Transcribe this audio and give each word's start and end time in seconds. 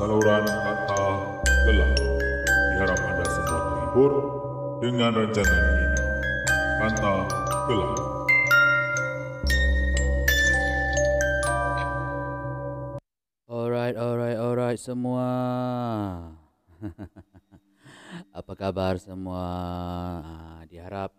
Saluran 0.00 0.48
kata 0.48 1.04
gelap. 1.68 1.92
Diharap 2.72 3.00
anda 3.04 3.26
semua 3.28 3.60
terhibur 3.68 4.12
dengan 4.80 5.12
rancangan 5.12 5.60
ini. 5.60 5.86
Kata 6.56 7.14
gelap. 7.68 7.92
Alright, 13.44 13.96
alright, 14.00 14.38
alright 14.40 14.80
semua. 14.80 15.28
Apa 18.40 18.52
kabar 18.56 18.96
semua? 18.96 19.44
Diharap 20.72 21.12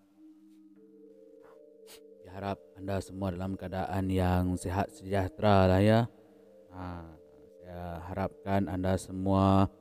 diharap 2.26 2.58
anda 2.82 2.98
semua 2.98 3.30
dalam 3.30 3.54
keadaan 3.54 4.10
yang 4.10 4.58
sihat 4.58 4.90
sejahtera 4.90 5.70
lah 5.70 5.82
ya. 5.86 6.10
Ha, 6.74 7.21
harapkan 8.52 8.68
anda 8.68 9.00
semua 9.00 9.72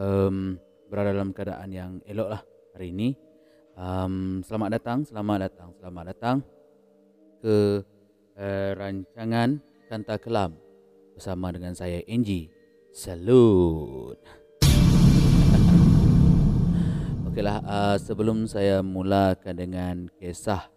um, 0.00 0.56
berada 0.88 1.12
dalam 1.12 1.36
keadaan 1.36 1.68
yang 1.68 1.92
elok 2.08 2.32
lah 2.32 2.42
hari 2.72 2.88
ini. 2.88 3.12
Um, 3.76 4.40
selamat 4.40 4.80
datang, 4.80 5.04
selamat 5.04 5.38
datang, 5.44 5.68
selamat 5.76 6.04
datang 6.16 6.36
ke 7.44 7.84
uh, 8.40 8.70
rancangan 8.72 9.60
Kanta 9.92 10.16
Kelam 10.16 10.56
bersama 11.12 11.52
dengan 11.52 11.76
saya 11.76 12.00
Angie. 12.08 12.48
Salut. 12.88 14.16
Okeylah, 17.28 17.60
uh, 17.68 17.96
sebelum 18.00 18.48
saya 18.48 18.80
mulakan 18.80 19.60
dengan 19.60 20.08
kisah 20.16 20.72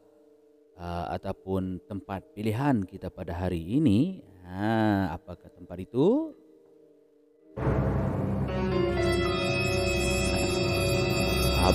uh, 0.75 1.07
ataupun 1.15 1.87
tempat 1.87 2.35
pilihan 2.35 2.83
kita 2.83 3.07
pada 3.07 3.31
hari 3.31 3.79
ini, 3.79 4.19
ha, 4.43 5.15
apakah 5.15 5.47
tempat 5.55 5.87
itu? 5.87 6.35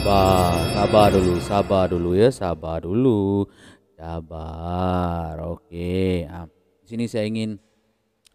Sabar, 0.05 0.53
sabar 0.77 1.09
dulu, 1.17 1.35
sabar 1.41 1.85
dulu 1.89 2.11
ya, 2.13 2.29
sabar 2.29 2.85
dulu. 2.85 3.49
Sabar. 3.97 5.33
Okey. 5.57 6.29
Ha, 6.29 6.45
di 6.85 6.87
sini 6.93 7.09
saya 7.09 7.25
ingin 7.25 7.57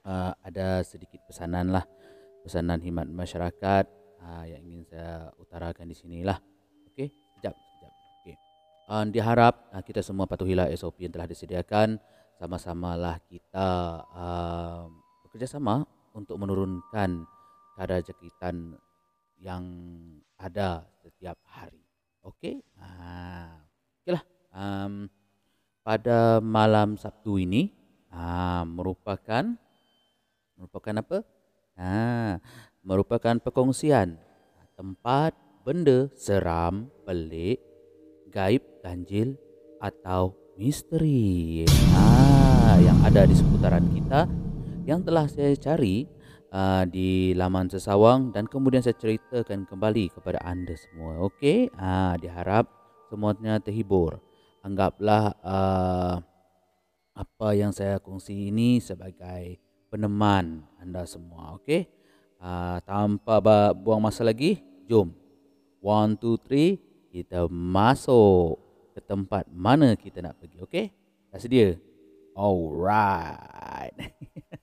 uh, 0.02 0.34
ada 0.42 0.82
sedikit 0.82 1.22
pesanan 1.30 1.70
lah 1.70 1.86
pesanan 2.42 2.82
khidmat 2.82 3.06
masyarakat 3.14 3.86
uh, 4.18 4.44
yang 4.50 4.66
ingin 4.66 4.82
saya 4.90 5.30
utarakan 5.38 5.86
di 5.86 5.94
sini 5.94 6.26
lah. 6.26 6.42
Okey, 6.90 7.14
sekejap, 7.14 7.54
sekejap. 7.54 7.94
Okey. 8.24 8.36
Uh, 8.90 9.06
diharap 9.14 9.70
uh, 9.70 9.84
kita 9.86 10.02
semua 10.02 10.26
patuhilah 10.26 10.74
SOP 10.74 11.06
yang 11.06 11.14
telah 11.14 11.30
disediakan. 11.30 12.02
Sama-samalah 12.42 13.22
kita 13.30 14.02
uh, 14.10 14.90
bekerjasama 15.28 15.86
untuk 16.18 16.40
menurunkan 16.42 17.30
kadar 17.80 18.04
jangkitan 18.04 18.76
yang 19.40 19.64
ada 20.36 20.84
setiap 21.00 21.40
hari. 21.48 21.80
Okey. 22.28 22.60
Uh, 22.76 23.56
Okeylah. 24.04 24.24
Um, 24.52 25.08
pada 25.80 26.44
malam 26.44 27.00
Sabtu 27.00 27.40
ini 27.40 27.72
uh, 28.12 28.68
merupakan 28.68 29.56
merupakan 30.60 31.00
apa? 31.00 31.24
Ha, 31.80 32.36
merupakan 32.84 33.40
perkongsian 33.40 34.20
tempat 34.76 35.32
benda 35.64 36.12
seram, 36.20 36.92
pelik, 37.08 37.64
gaib, 38.28 38.60
ganjil 38.84 39.40
atau 39.80 40.36
misteri 40.60 41.64
ha, 41.96 42.76
yang 42.84 43.00
ada 43.08 43.24
di 43.24 43.32
seputaran 43.32 43.88
kita 43.96 44.28
yang 44.84 45.00
telah 45.08 45.24
saya 45.32 45.56
cari 45.56 46.19
uh, 46.54 46.84
di 46.86 47.34
laman 47.38 47.70
sesawang 47.70 48.34
dan 48.34 48.46
kemudian 48.50 48.82
saya 48.82 48.98
ceritakan 48.98 49.66
kembali 49.70 50.14
kepada 50.14 50.42
anda 50.46 50.74
semua. 50.78 51.22
Okey, 51.30 51.70
ha, 51.78 52.18
diharap 52.18 52.70
semuanya 53.10 53.62
terhibur. 53.62 54.22
Anggaplah 54.66 55.34
uh, 55.40 56.16
apa 57.16 57.48
yang 57.56 57.72
saya 57.72 57.98
kongsi 58.00 58.52
ini 58.52 58.84
sebagai 58.84 59.60
peneman 59.90 60.66
anda 60.78 61.06
semua. 61.06 61.58
Okey. 61.60 61.88
Uh, 62.40 62.80
tanpa 62.88 63.44
buang 63.76 64.00
masa 64.00 64.24
lagi, 64.24 64.64
jom. 64.88 65.12
One, 65.80 66.16
two, 66.16 66.40
three. 66.40 66.80
Kita 67.10 67.50
masuk 67.50 68.62
ke 68.94 69.02
tempat 69.02 69.50
mana 69.50 69.98
kita 69.98 70.22
nak 70.22 70.38
pergi. 70.38 70.62
Okey. 70.62 70.86
Dah 71.34 71.40
sedia? 71.42 71.74
Alright. 72.38 73.98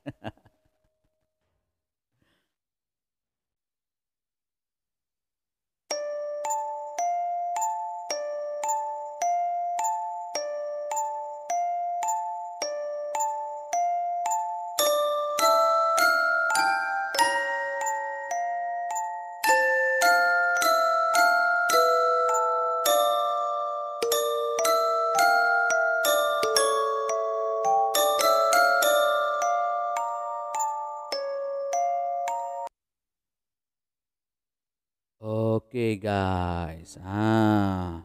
Okay 35.76 36.00
guys. 36.00 36.96
Ha. 37.04 38.00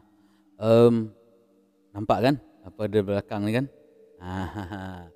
Um, 0.60 1.08
nampak 1.96 2.20
kan 2.20 2.36
apa 2.68 2.84
di 2.84 3.00
belakang 3.00 3.48
ni 3.48 3.56
kan? 3.56 3.64
Ha. 4.20 5.08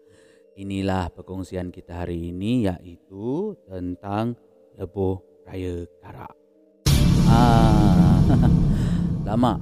Inilah 0.64 1.12
perkongsian 1.12 1.68
kita 1.68 2.00
hari 2.00 2.32
ini 2.32 2.64
iaitu 2.64 3.52
tentang 3.68 4.40
lebuh 4.72 5.20
raya 5.44 5.84
karak. 6.00 6.32
Ha. 7.28 7.44
lama. 9.28 9.60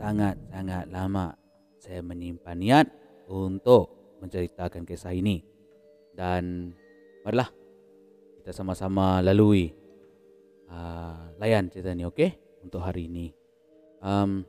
Sangat-sangat 0.00 0.88
lama 0.88 1.36
saya 1.76 2.00
menyimpan 2.00 2.56
niat 2.56 2.86
untuk 3.28 3.92
menceritakan 4.24 4.88
kisah 4.88 5.12
ini. 5.12 5.44
Dan 6.16 6.72
marilah 7.28 7.52
kita 8.40 8.56
sama-sama 8.56 9.20
lalui 9.20 9.84
uh, 10.70 11.34
layan 11.38 11.70
cerita 11.70 11.92
ni 11.92 12.06
okey? 12.06 12.30
Untuk 12.62 12.82
hari 12.82 13.06
ini. 13.06 13.30
Um, 14.02 14.42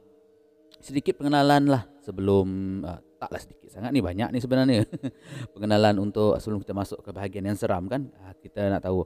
sedikit 0.78 1.18
pengenalan 1.18 1.70
lah 1.70 1.84
sebelum 2.02 2.48
uh, 2.86 3.02
taklah 3.18 3.42
sedikit 3.42 3.74
sangat 3.74 3.94
ni 3.94 4.02
banyak 4.02 4.30
ni 4.34 4.40
sebenarnya. 4.42 4.86
Pengenalan 5.54 6.02
untuk 6.02 6.38
sebelum 6.42 6.62
kita 6.62 6.74
masuk 6.74 7.02
ke 7.02 7.10
bahagian 7.14 7.46
yang 7.46 7.58
seram 7.58 7.90
kan? 7.90 8.10
Uh, 8.22 8.34
kita 8.42 8.70
nak 8.70 8.86
tahu 8.86 9.06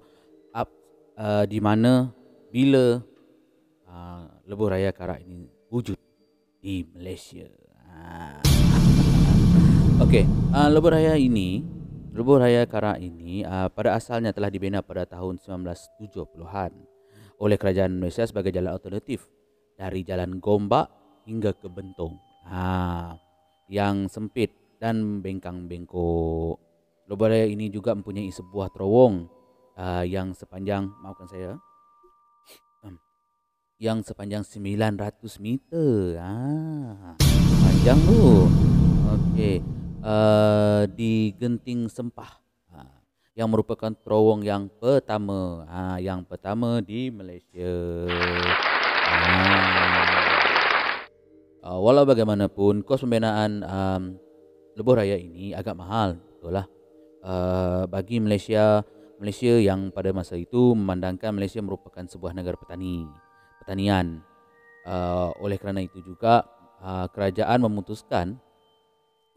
up 0.56 0.70
uh, 1.20 1.44
di 1.48 1.60
mana 1.60 2.12
bila 2.52 3.00
uh, 3.88 4.24
lebuh 4.48 4.72
raya 4.72 4.92
karak 4.92 5.24
ini 5.24 5.48
wujud 5.72 6.00
di 6.60 6.84
Malaysia. 6.96 7.48
Okey, 10.04 10.24
uh, 10.56 10.70
lebuh 10.72 10.92
raya 10.92 11.20
ini 11.20 11.64
Lebuh 12.12 12.44
Raya 12.44 12.68
Karak 12.68 13.00
ini 13.00 13.40
uh, 13.48 13.72
pada 13.72 13.96
asalnya 13.96 14.36
telah 14.36 14.52
dibina 14.52 14.84
pada 14.84 15.08
tahun 15.08 15.40
1970-an 15.40 16.91
oleh 17.42 17.58
kerajaan 17.58 17.98
Malaysia 17.98 18.24
sebagai 18.30 18.54
jalan 18.54 18.78
alternatif 18.78 19.26
dari 19.74 20.06
jalan 20.06 20.38
Gombak 20.38 20.88
hingga 21.26 21.58
ke 21.58 21.66
Bentong. 21.68 22.22
Ha, 22.46 23.18
yang 23.68 24.06
sempit 24.06 24.54
dan 24.78 25.26
bengkang-bengkok. 25.26 26.56
Lubang 27.10 27.34
ini 27.34 27.68
juga 27.74 27.98
mempunyai 27.98 28.30
sebuah 28.30 28.72
terowong 28.72 29.26
uh, 29.76 30.06
yang 30.06 30.32
sepanjang 30.38 30.88
maafkan 31.02 31.28
saya 31.28 31.58
yang 33.82 34.06
sepanjang 34.06 34.46
900 34.46 35.42
meter. 35.42 36.22
Ha, 36.22 37.18
panjang 37.66 37.98
tu. 38.06 38.46
Okey. 39.10 39.58
Uh, 40.06 40.86
di 40.94 41.34
Genting 41.34 41.90
Sempah 41.90 42.42
yang 43.32 43.48
merupakan 43.48 43.96
terowong 43.96 44.44
yang 44.44 44.68
pertama 44.68 45.64
ha, 45.72 45.96
yang 46.04 46.28
pertama 46.28 46.84
di 46.84 47.08
Malaysia. 47.08 47.72
Ha. 49.08 49.24
Uh, 51.62 51.78
walau 51.80 52.04
bagaimanapun 52.04 52.82
kos 52.82 53.06
pembinaan 53.06 53.62
um, 53.64 54.04
lebuh 54.74 54.98
raya 54.98 55.16
ini 55.16 55.54
agak 55.54 55.78
mahal, 55.78 56.18
betul 56.18 56.58
lah. 56.58 56.66
Uh, 57.22 57.86
bagi 57.86 58.18
Malaysia 58.18 58.82
Malaysia 59.22 59.54
yang 59.62 59.94
pada 59.94 60.10
masa 60.10 60.34
itu 60.34 60.74
memandangkan 60.74 61.38
Malaysia 61.38 61.62
merupakan 61.62 62.02
sebuah 62.02 62.34
negara 62.34 62.58
petani, 62.58 63.06
pertanian. 63.62 64.26
Uh, 64.82 65.30
oleh 65.38 65.62
kerana 65.62 65.86
itu 65.86 66.02
juga 66.02 66.50
uh, 66.82 67.06
kerajaan 67.14 67.62
memutuskan 67.62 68.42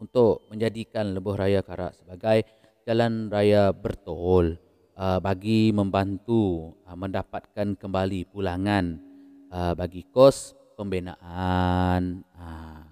untuk 0.01 0.49
menjadikan 0.49 1.13
lebuh 1.13 1.37
raya 1.37 1.61
Karak 1.61 1.93
sebagai 1.93 2.64
jalan 2.85 3.33
raya 3.33 3.73
bertol 3.73 4.61
uh, 4.93 5.17
bagi 5.17 5.73
membantu 5.73 6.77
uh, 6.85 6.93
mendapatkan 6.93 7.73
kembali 7.73 8.29
pulangan 8.29 9.01
uh, 9.49 9.73
bagi 9.73 10.05
kos 10.13 10.53
pembinaan. 10.77 12.21
Uh, 12.37 12.85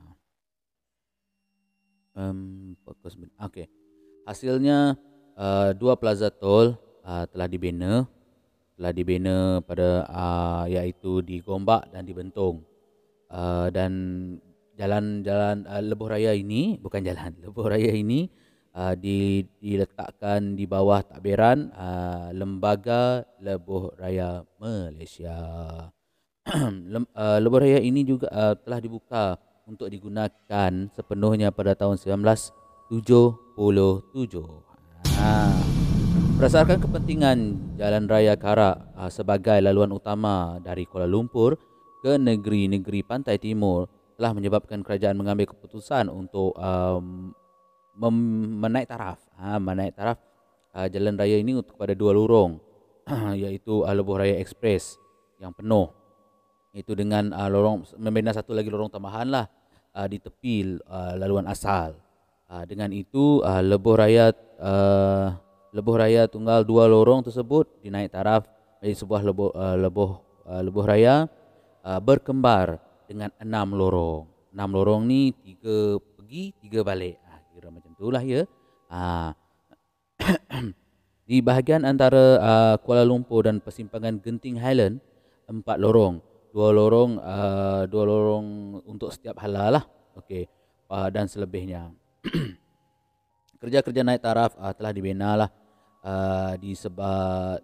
um, 2.18 2.74
okay. 3.38 3.70
Hasilnya 4.26 4.98
uh, 5.38 5.70
dua 5.78 5.94
plaza 5.94 6.34
tol 6.34 6.74
uh, 7.06 7.30
telah 7.30 7.46
dibina 7.46 8.10
telah 8.74 8.90
dibina 8.90 9.62
pada 9.62 10.10
uh, 10.10 10.66
iaitu 10.66 11.22
di 11.22 11.38
Gombak 11.38 11.94
dan 11.94 12.02
di 12.02 12.18
Bentong. 12.18 12.66
Uh, 13.30 13.70
dan 13.70 13.94
jalan-jalan 14.74 15.70
uh, 15.70 15.82
Lebuh 15.86 16.10
Raya 16.10 16.34
ini 16.34 16.82
bukan 16.82 17.06
jalan 17.06 17.38
Lebuh 17.46 17.70
Raya 17.70 17.94
ini 17.94 18.26
uh, 18.74 18.94
di, 18.98 19.46
diletakkan 19.62 20.58
di 20.58 20.66
bawah 20.66 21.06
takbiran 21.06 21.70
uh, 21.74 22.30
Lembaga 22.34 23.24
Lebuh 23.40 23.94
Raya 23.98 24.44
Malaysia. 24.58 25.38
Lem, 26.92 27.06
uh, 27.16 27.38
Lebuh 27.40 27.62
Raya 27.62 27.80
ini 27.80 28.04
juga 28.04 28.28
uh, 28.34 28.54
telah 28.58 28.80
dibuka 28.82 29.38
untuk 29.64 29.88
digunakan 29.88 30.72
sepenuhnya 30.92 31.56
pada 31.56 31.72
tahun 31.78 31.96
1977. 31.96 32.92
Ha. 35.24 35.32
Berdasarkan 36.34 36.84
kepentingan 36.84 37.38
Jalan 37.80 38.10
Raya 38.12 38.36
Karak 38.36 38.92
uh, 38.98 39.08
sebagai 39.08 39.56
laluan 39.64 39.96
utama 39.96 40.60
dari 40.60 40.84
Kuala 40.84 41.08
Lumpur 41.08 41.56
ke 42.04 42.20
negeri-negeri 42.20 43.00
pantai 43.08 43.40
timur 43.40 43.88
telah 44.20 44.36
menyebabkan 44.36 44.84
kerajaan 44.84 45.16
mengambil 45.16 45.56
keputusan 45.56 46.12
untuk 46.12 46.52
um, 46.60 47.32
menaik 47.98 48.90
taraf, 48.90 49.22
uh, 49.38 49.60
menaik 49.62 49.94
taraf 49.94 50.18
uh, 50.74 50.88
jalan 50.90 51.14
raya 51.18 51.38
ini 51.38 51.58
untuk 51.58 51.78
pada 51.78 51.94
dua 51.94 52.14
lorong 52.14 52.58
iaitu 53.42 53.86
uh, 53.86 53.94
Lebuh 53.94 54.18
Raya 54.18 54.40
Express 54.42 54.98
yang 55.38 55.54
penuh 55.54 55.92
itu 56.74 56.98
dengan 56.98 57.30
uh, 57.36 57.50
lorong 57.52 57.86
membina 58.02 58.34
satu 58.34 58.56
lagi 58.56 58.72
lorong 58.72 58.90
tambahan 58.90 59.30
lah 59.30 59.46
uh, 59.94 60.08
di 60.10 60.18
tepi 60.18 60.82
uh, 60.90 61.14
laluan 61.20 61.46
asal. 61.46 61.94
Uh, 62.50 62.66
dengan 62.70 62.90
itu 62.94 63.42
uh, 63.46 63.62
Lebuh 63.62 63.98
Raya 63.98 64.34
uh, 64.62 65.38
lebuh 65.74 65.98
raya 65.98 66.30
tunggal 66.30 66.62
dua 66.62 66.86
lorong 66.86 67.26
tersebut 67.26 67.66
dinaik 67.82 68.14
taraf 68.14 68.46
dari 68.78 68.94
sebuah 68.94 69.26
lebuh 69.26 69.52
uh, 69.58 69.78
lebuh 69.82 70.12
uh, 70.46 70.62
lebuh 70.62 70.86
raya 70.86 71.26
uh, 71.82 72.00
berkembar 72.00 72.78
dengan 73.10 73.34
enam 73.42 73.74
lorong. 73.74 74.30
Enam 74.54 74.70
lorong 74.70 75.02
ni 75.10 75.34
tiga 75.34 75.98
pergi, 76.14 76.54
tiga 76.62 76.86
balik. 76.86 77.18
Ah 77.54 77.62
kira 77.62 77.70
macam 77.70 77.94
itulah 77.94 78.26
ya. 78.26 78.50
Ah 78.90 79.38
di 81.30 81.38
bahagian 81.38 81.86
antara 81.86 82.42
uh, 82.42 82.76
Kuala 82.82 83.06
Lumpur 83.06 83.46
dan 83.46 83.62
persimpangan 83.62 84.18
Genting 84.18 84.58
Highland 84.58 84.98
empat 85.46 85.78
lorong. 85.78 86.18
Dua 86.50 86.74
lorong 86.74 87.22
uh, 87.22 87.86
dua 87.86 88.04
lorong 88.10 88.82
untuk 88.90 89.14
setiap 89.14 89.38
halal 89.38 89.78
lah. 89.78 89.86
Okey. 90.18 90.50
Dan 91.14 91.30
selebihnya. 91.30 91.94
Kerja-kerja 93.62 94.02
naik 94.02 94.26
taraf 94.26 94.58
uh, 94.58 94.74
telah 94.74 94.90
dibina 94.90 95.38
lah 95.38 95.50
uh, 96.02 96.58
di 96.58 96.74
sebab 96.74 97.62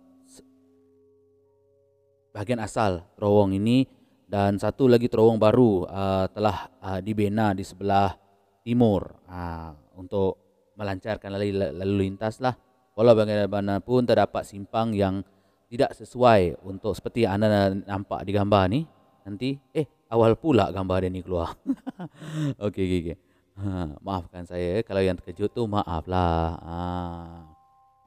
bahagian 2.30 2.62
asal 2.62 3.10
terowong 3.18 3.58
ini 3.58 3.90
dan 4.30 4.62
satu 4.62 4.86
lagi 4.86 5.10
terowong 5.10 5.42
baru 5.42 5.90
uh, 5.90 6.26
telah 6.30 6.70
uh, 6.78 7.02
dibina 7.02 7.58
di 7.58 7.66
sebelah 7.66 8.29
timur 8.70 9.18
uh, 9.26 9.74
untuk 9.98 10.38
melancarkan 10.78 11.34
lalu, 11.34 11.58
lalu 11.58 11.94
lintas 12.06 12.38
lah. 12.38 12.54
Walau 12.94 13.18
bagaimanapun 13.18 14.06
terdapat 14.06 14.46
simpang 14.46 14.94
yang 14.94 15.26
tidak 15.74 15.98
sesuai 15.98 16.62
untuk 16.62 16.94
seperti 16.94 17.26
anda 17.26 17.74
nampak 17.74 18.22
di 18.22 18.32
gambar 18.38 18.64
ni. 18.70 18.86
Nanti 19.26 19.58
eh 19.74 19.90
awal 20.14 20.38
pula 20.38 20.70
gambar 20.70 21.02
dia 21.02 21.10
ni 21.10 21.26
keluar. 21.26 21.58
okey 22.70 22.84
okey 22.86 23.00
okey. 23.02 23.18
Ha, 23.58 23.98
maafkan 24.06 24.46
saya 24.46 24.86
kalau 24.86 25.02
yang 25.02 25.18
terkejut 25.18 25.50
tu 25.50 25.66
maaflah. 25.66 26.62
Ha. 26.62 26.78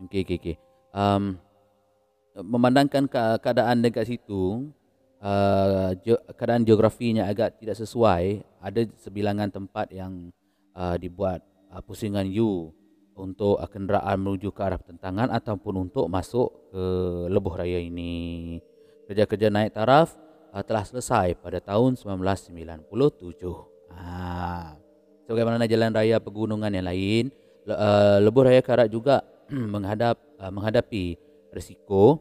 Okey 0.06 0.23
okey 0.23 0.38
okey. 0.38 0.56
Um 0.94 1.43
memandangkan 2.38 3.11
keadaan 3.41 3.85
dekat 3.85 4.09
situ 4.09 4.73
uh, 5.20 5.93
keadaan 6.37 6.64
geografinya 6.64 7.29
agak 7.29 7.61
tidak 7.61 7.76
sesuai 7.76 8.41
ada 8.61 8.81
sebilangan 9.00 9.53
tempat 9.53 9.93
yang 9.93 10.32
uh, 10.77 10.97
dibuat 10.97 11.41
uh, 11.73 11.81
pusingan 11.85 12.29
U 12.39 12.73
untuk 13.17 13.61
uh, 13.61 13.69
kenderaan 13.69 14.21
menuju 14.21 14.53
ke 14.53 14.61
arah 14.61 14.81
pertentangan 14.81 15.29
ataupun 15.33 15.89
untuk 15.89 16.09
masuk 16.09 16.73
ke 16.73 16.85
lebuh 17.29 17.55
raya 17.57 17.81
ini. 17.81 18.59
Kerja-kerja 19.09 19.53
naik 19.53 19.77
taraf 19.77 20.17
uh, 20.53 20.63
telah 20.65 20.85
selesai 20.85 21.37
pada 21.41 21.59
tahun 21.61 21.97
1997 21.97 22.89
ah. 23.93 24.77
Sebagaimana 25.23 25.65
jalan 25.65 25.93
raya 25.95 26.19
pegunungan 26.19 26.73
yang 26.73 26.87
lain 26.87 27.25
uh, 27.71 28.19
lebuh 28.19 28.49
raya 28.49 28.61
karak 28.65 28.91
juga 28.91 29.23
menghadap 29.75 30.19
uh, 30.41 30.51
menghadapi 30.51 31.19
risiko 31.53 32.19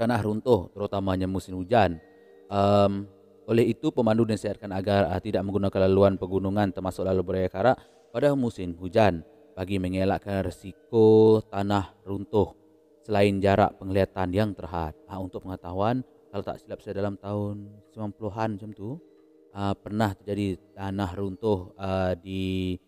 tanah 0.00 0.20
runtuh 0.24 0.72
terutamanya 0.72 1.28
musim 1.28 1.60
hujan. 1.60 2.00
Um, 2.48 3.04
oleh 3.50 3.66
itu 3.66 3.90
pemandu 3.90 4.22
dinasihatkan 4.22 4.70
agar 4.70 5.10
uh, 5.10 5.18
tidak 5.18 5.42
menggunakan 5.42 5.90
laluan 5.90 6.14
pegunungan 6.14 6.70
termasuk 6.70 7.02
lalu 7.02 7.26
beraya 7.26 7.50
karak 7.50 7.76
pada 8.14 8.30
musim 8.38 8.78
hujan 8.78 9.26
bagi 9.58 9.82
mengelakkan 9.82 10.46
risiko 10.46 11.42
tanah 11.50 11.98
runtuh 12.06 12.54
selain 13.02 13.42
jarak 13.42 13.74
penglihatan 13.74 14.30
yang 14.30 14.54
terhad. 14.54 14.94
Uh, 15.10 15.18
untuk 15.18 15.42
pengetahuan 15.42 16.06
kalau 16.30 16.46
tak 16.46 16.62
silap 16.62 16.78
saya 16.78 17.02
dalam 17.02 17.18
tahun 17.18 17.74
90-an 17.90 18.48
macam 18.54 18.70
tu 18.70 19.02
uh, 19.50 19.74
pernah 19.74 20.14
terjadi 20.14 20.54
tanah 20.78 21.10
runtuh 21.18 21.74
uh, 21.74 22.14
di 22.14 22.78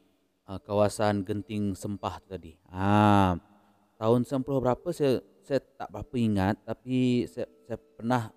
uh, 0.46 0.62
kawasan 0.62 1.26
Genting 1.26 1.74
Sempah 1.74 2.22
tadi. 2.22 2.54
Ha, 2.70 3.34
tahun 3.98 4.22
90 4.22 4.46
berapa 4.62 4.88
saya 4.94 5.18
saya 5.42 5.58
tak 5.58 5.90
berapa 5.90 6.14
ingat 6.14 6.62
tapi 6.62 7.26
saya, 7.26 7.50
saya 7.66 7.82
pernah 7.98 8.30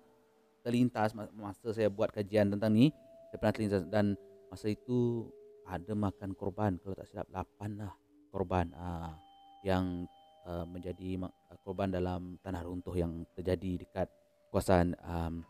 terlintas 0.66 1.14
masa 1.14 1.70
saya 1.70 1.86
buat 1.86 2.10
kajian 2.10 2.50
tentang 2.50 2.74
ni 2.74 2.90
saya 3.30 3.38
pernah 3.38 3.54
terlintas 3.54 3.82
dan 3.86 4.18
masa 4.50 4.66
itu 4.66 5.30
ada 5.62 5.94
makan 5.94 6.34
korban 6.34 6.74
kalau 6.82 6.98
tak 6.98 7.06
silap 7.06 7.30
8 7.30 7.78
lah 7.78 7.94
korban 8.34 8.74
uh, 8.74 9.14
yang 9.62 10.10
uh, 10.42 10.66
menjadi 10.66 11.22
korban 11.62 11.94
dalam 11.94 12.38
tanah 12.42 12.66
runtuh 12.66 12.94
yang 12.94 13.22
terjadi 13.34 13.86
dekat 13.86 14.10
kawasan 14.50 14.94
um, 15.02 15.42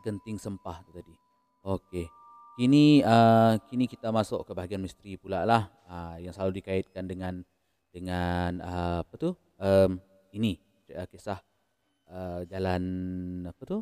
Genting 0.00 0.40
Sempah 0.40 0.80
tu 0.86 0.96
tadi. 0.96 1.12
Okey. 1.60 2.08
Kini 2.56 3.04
uh, 3.04 3.56
kini 3.68 3.84
kita 3.84 4.12
masuk 4.12 4.44
ke 4.48 4.52
bahagian 4.52 4.80
misteri 4.80 5.16
pula 5.16 5.44
lah 5.44 5.68
uh, 5.88 6.16
yang 6.20 6.32
selalu 6.32 6.60
dikaitkan 6.60 7.08
dengan 7.08 7.40
dengan 7.90 8.60
uh, 8.60 9.00
apa 9.04 9.14
tu 9.16 9.30
um, 9.60 9.90
ini 10.36 10.60
uh, 10.92 11.08
kisah 11.08 11.40
uh, 12.12 12.44
jalan 12.48 12.82
apa 13.48 13.62
tu 13.64 13.78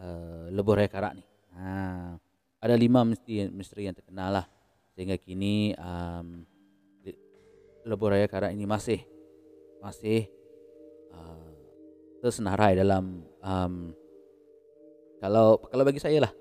uh, 0.00 0.46
Lebuh 0.52 0.76
Raya 0.76 0.88
Karak 0.88 1.12
ni. 1.16 1.24
Ha, 1.56 2.12
ada 2.60 2.74
lima 2.76 3.04
misteri 3.04 3.48
misteri 3.48 3.88
yang 3.88 3.96
terkenal 3.96 4.42
lah 4.42 4.46
sehingga 4.96 5.16
kini 5.20 5.76
um, 5.76 6.44
Lebuh 7.86 8.10
Raya 8.12 8.26
Karak 8.26 8.52
ini 8.52 8.66
masih 8.66 9.00
masih 9.80 10.26
uh, 11.12 11.52
tersenarai 12.20 12.74
dalam 12.74 13.22
um, 13.44 13.94
kalau 15.22 15.62
kalau 15.70 15.84
bagi 15.86 16.02
saya 16.02 16.26
lah 16.26 16.32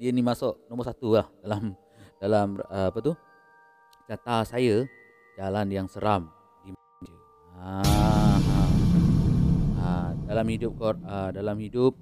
dia 0.00 0.10
ni 0.12 0.24
masuk 0.24 0.56
nombor 0.68 0.88
satu 0.88 1.20
lah 1.20 1.26
dalam 1.44 1.76
dalam 2.16 2.48
uh, 2.72 2.88
apa 2.88 2.98
tu 3.04 3.12
kata 4.08 4.46
saya 4.48 4.86
jalan 5.36 5.66
yang 5.68 5.86
seram 5.90 6.32
di 6.64 6.72
ha, 7.60 7.84
ha. 7.84 8.62
ha, 9.76 9.90
dalam 10.24 10.46
hidup 10.48 10.72
uh, 10.80 11.30
dalam 11.34 11.60
hidup 11.60 11.92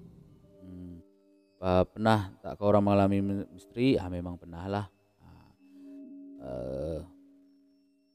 uh, 1.65 1.85
pernah 1.89 2.29
tak 2.45 2.61
kau 2.61 2.69
orang 2.69 2.85
mengalami 2.85 3.49
misteri? 3.49 3.97
Ah 3.97 4.13
memang 4.13 4.37
pernah 4.37 4.69
lah. 4.69 4.87
Uh, 6.45 7.01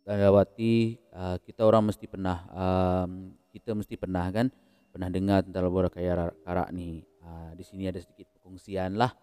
dan 0.05 0.21
lewati 0.21 1.01
uh, 1.17 1.41
kita 1.41 1.65
orang 1.65 1.89
mesti 1.89 2.05
pernah 2.05 2.45
um, 2.53 3.33
kita 3.49 3.73
mesti 3.73 3.97
pernah 3.97 4.29
kan? 4.29 4.53
Pernah 4.93 5.09
dengar 5.09 5.41
tentang 5.41 5.65
labor 5.65 5.89
kaya 5.89 6.29
karak 6.45 6.69
ni. 6.69 7.01
Uh, 7.25 7.53
di 7.57 7.65
sini 7.65 7.89
ada 7.89 7.97
sedikit 7.97 8.29
perkongsian 8.37 8.97
lah. 8.97 9.13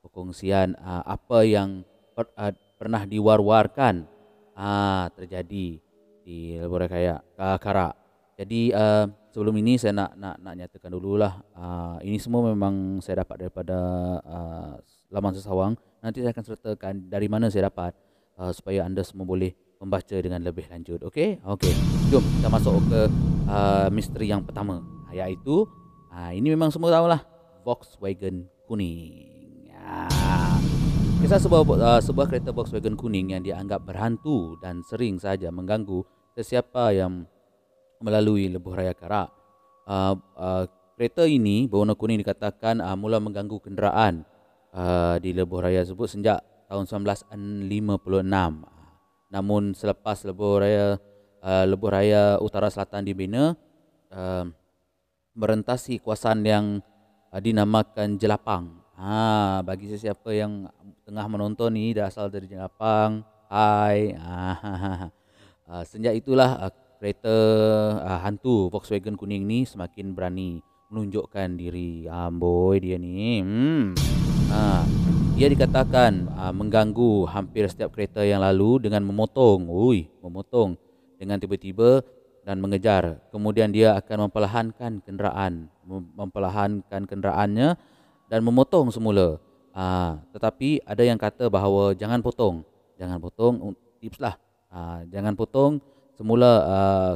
Perkongsian 0.00 0.76
uh, 0.80 1.04
apa 1.04 1.44
yang 1.44 1.84
per, 2.12 2.28
uh, 2.36 2.52
pernah 2.76 3.04
diwar-warkan 3.08 4.04
uh, 4.56 5.08
terjadi 5.16 5.80
di 6.24 6.56
Lebora 6.56 6.88
Kaya 6.88 7.20
uh, 7.20 7.56
Kara. 7.60 7.92
Jadi 8.36 8.72
uh, 8.72 9.08
sebelum 9.34 9.58
ini 9.58 9.74
saya 9.74 9.90
nak 9.90 10.14
nak 10.14 10.38
nak 10.38 10.54
nyatakan 10.54 10.94
dululah 10.94 11.42
uh, 11.58 11.98
ini 12.06 12.22
semua 12.22 12.54
memang 12.54 13.02
saya 13.02 13.26
dapat 13.26 13.42
daripada 13.42 13.78
uh, 14.22 14.78
laman 15.10 15.34
sesawang. 15.34 15.74
Nanti 15.98 16.22
saya 16.22 16.30
akan 16.30 16.44
sertakan 16.46 16.94
dari 17.10 17.26
mana 17.26 17.50
saya 17.50 17.66
dapat 17.66 17.98
uh, 18.38 18.54
supaya 18.54 18.86
anda 18.86 19.02
semua 19.02 19.26
boleh 19.26 19.50
membaca 19.82 20.14
dengan 20.14 20.38
lebih 20.38 20.70
lanjut. 20.70 21.02
Okey? 21.10 21.42
Okey. 21.42 21.74
Jom 22.14 22.22
kita 22.22 22.46
masuk 22.46 22.78
ke 22.86 23.00
uh, 23.50 23.90
misteri 23.90 24.30
yang 24.30 24.46
pertama 24.46 24.86
iaitu 25.10 25.66
uh, 26.14 26.30
ini 26.30 26.54
memang 26.54 26.70
semua 26.70 26.94
tahulah 26.94 27.26
Volkswagen 27.66 28.46
kuning. 28.70 29.66
Ya. 29.66 30.06
Kisah 31.26 31.42
sebuah 31.42 31.62
uh, 31.74 31.98
sebuah 31.98 32.30
kereta 32.30 32.54
Volkswagen 32.54 32.94
kuning 32.94 33.34
yang 33.34 33.42
dianggap 33.42 33.82
berhantu 33.82 34.54
dan 34.62 34.86
sering 34.86 35.18
saja 35.18 35.50
mengganggu 35.50 36.06
sesiapa 36.38 36.94
yang 36.94 37.26
melalui 38.04 38.52
lebuh 38.52 38.76
raya 38.76 38.92
Karak. 38.92 39.32
Uh, 39.88 40.12
uh, 40.36 40.64
kereta 41.00 41.24
ini 41.24 41.64
berwarna 41.64 41.96
kuning 41.96 42.20
dikatakan 42.20 42.84
uh, 42.84 42.92
mula 42.92 43.16
mengganggu 43.16 43.56
kenderaan 43.64 44.28
uh, 44.76 45.16
di 45.16 45.32
lebuh 45.32 45.64
raya 45.64 45.80
tersebut 45.80 46.20
sejak 46.20 46.44
tahun 46.68 46.84
1956. 46.84 47.96
Namun 49.32 49.72
selepas 49.72 50.20
lebuh 50.28 50.54
raya 50.60 51.00
uh, 51.40 51.64
lebuh 51.64 51.90
raya 51.90 52.36
utara 52.44 52.68
selatan 52.68 53.08
dibina 53.08 53.56
uh, 54.12 54.44
merentasi 55.32 55.98
kawasan 56.04 56.44
yang 56.44 56.66
uh, 57.32 57.40
dinamakan 57.40 58.20
Jelapang. 58.20 58.84
Ha 58.94 59.58
bagi 59.66 59.90
sesiapa 59.90 60.30
yang 60.30 60.70
tengah 61.02 61.26
menonton 61.26 61.74
ni 61.74 61.96
dah 61.96 62.06
asal 62.12 62.30
dari 62.30 62.46
Jelapang. 62.46 63.26
Hai. 63.50 64.14
Ha, 64.14 64.36
uh, 65.70 65.82
sejak 65.82 66.14
itulah 66.14 66.70
uh, 66.70 66.72
kereta 67.04 67.36
uh, 68.00 68.18
hantu 68.24 68.72
Volkswagen 68.72 69.12
kuning 69.12 69.44
ni 69.44 69.68
semakin 69.68 70.16
berani 70.16 70.64
menunjukkan 70.88 71.52
diri. 71.52 72.08
Amboi 72.08 72.80
dia 72.80 72.96
ni. 72.96 73.44
Hmm. 73.44 73.92
Ha, 74.48 74.88
ia 75.36 75.52
dikatakan 75.52 76.32
uh, 76.32 76.48
mengganggu 76.56 77.28
hampir 77.28 77.68
setiap 77.68 77.92
kereta 77.92 78.24
yang 78.24 78.40
lalu 78.40 78.88
dengan 78.88 79.04
memotong. 79.04 79.68
Ui, 79.68 80.08
memotong 80.24 80.80
dengan 81.20 81.36
tiba-tiba 81.36 82.00
dan 82.40 82.56
mengejar. 82.64 83.20
Kemudian 83.28 83.68
dia 83.68 84.00
akan 84.00 84.32
memperlahankan 84.32 85.04
kenderaan, 85.04 85.68
memperlahankan 86.16 87.04
kenderaannya 87.04 87.76
dan 88.32 88.40
memotong 88.40 88.88
semula. 88.88 89.36
Ha, 89.76 90.24
tetapi 90.32 90.80
ada 90.88 91.04
yang 91.04 91.20
kata 91.20 91.52
bahawa 91.52 91.92
jangan 91.92 92.24
potong, 92.24 92.64
jangan 92.96 93.20
potong. 93.20 93.76
Tips 94.00 94.24
lah, 94.24 94.40
jangan 95.12 95.36
potong 95.36 95.84
semula 96.14 96.52
uh, 96.64 97.12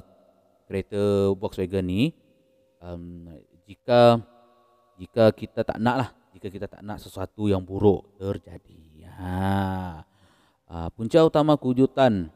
kereta 0.68 1.32
Volkswagen 1.34 1.86
ni. 1.86 2.12
Um, 2.78 3.26
jika 3.66 4.22
jika 4.98 5.30
kita 5.34 5.66
tak 5.66 5.78
nak 5.82 5.96
lah, 5.96 6.10
jika 6.34 6.50
kita 6.50 6.66
tak 6.70 6.82
nak 6.82 7.02
sesuatu 7.02 7.50
yang 7.50 7.62
buruk 7.62 8.18
terjadi. 8.18 9.06
Ha, 9.18 10.06
uh, 10.70 10.88
punca 10.94 11.18
utama 11.26 11.58
kejutan 11.58 12.30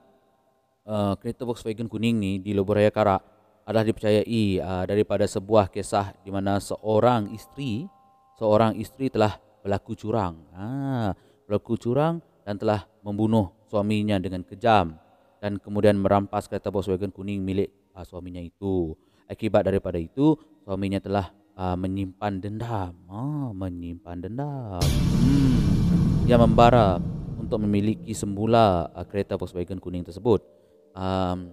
uh, 0.83 1.15
kereta 1.15 1.47
Volkswagen 1.47 1.87
kuning 1.87 2.19
ni 2.19 2.33
di 2.43 2.51
Lebuh 2.51 2.75
Raya 2.75 2.91
Karak 2.91 3.23
adalah 3.63 3.87
dipercayai 3.87 4.59
uh, 4.59 4.85
daripada 4.91 5.23
sebuah 5.23 5.71
kisah 5.71 6.11
di 6.27 6.35
mana 6.35 6.59
seorang 6.59 7.31
isteri 7.31 7.87
seorang 8.35 8.75
isteri 8.75 9.07
telah 9.07 9.39
berlaku 9.63 9.95
curang. 9.95 10.43
Ha, 10.59 11.15
berlaku 11.47 11.79
curang 11.79 12.19
dan 12.43 12.59
telah 12.59 12.83
membunuh 13.07 13.55
suaminya 13.71 14.19
dengan 14.19 14.43
kejam 14.43 14.99
dan 15.43 15.59
kemudian 15.59 15.99
merampas 15.99 16.47
kereta 16.47 16.71
Volkswagen 16.71 17.11
kuning 17.11 17.43
milik 17.43 17.75
uh, 17.99 18.07
suaminya 18.07 18.39
itu. 18.39 18.95
Akibat 19.27 19.67
daripada 19.67 19.99
itu, 19.99 20.39
suaminya 20.63 21.03
telah 21.03 21.35
uh, 21.59 21.75
menyimpan 21.75 22.39
dendam. 22.39 22.95
Ha, 23.11 23.51
menyimpan 23.51 24.23
dendam. 24.23 24.79
Hmm. 25.19 26.31
Ia 26.31 26.39
membara 26.39 27.03
untuk 27.35 27.59
memiliki 27.59 28.15
semula 28.15 28.87
uh, 28.95 29.03
kereta 29.03 29.35
Volkswagen 29.35 29.83
kuning 29.83 30.07
tersebut. 30.07 30.47
Um, 30.95 31.51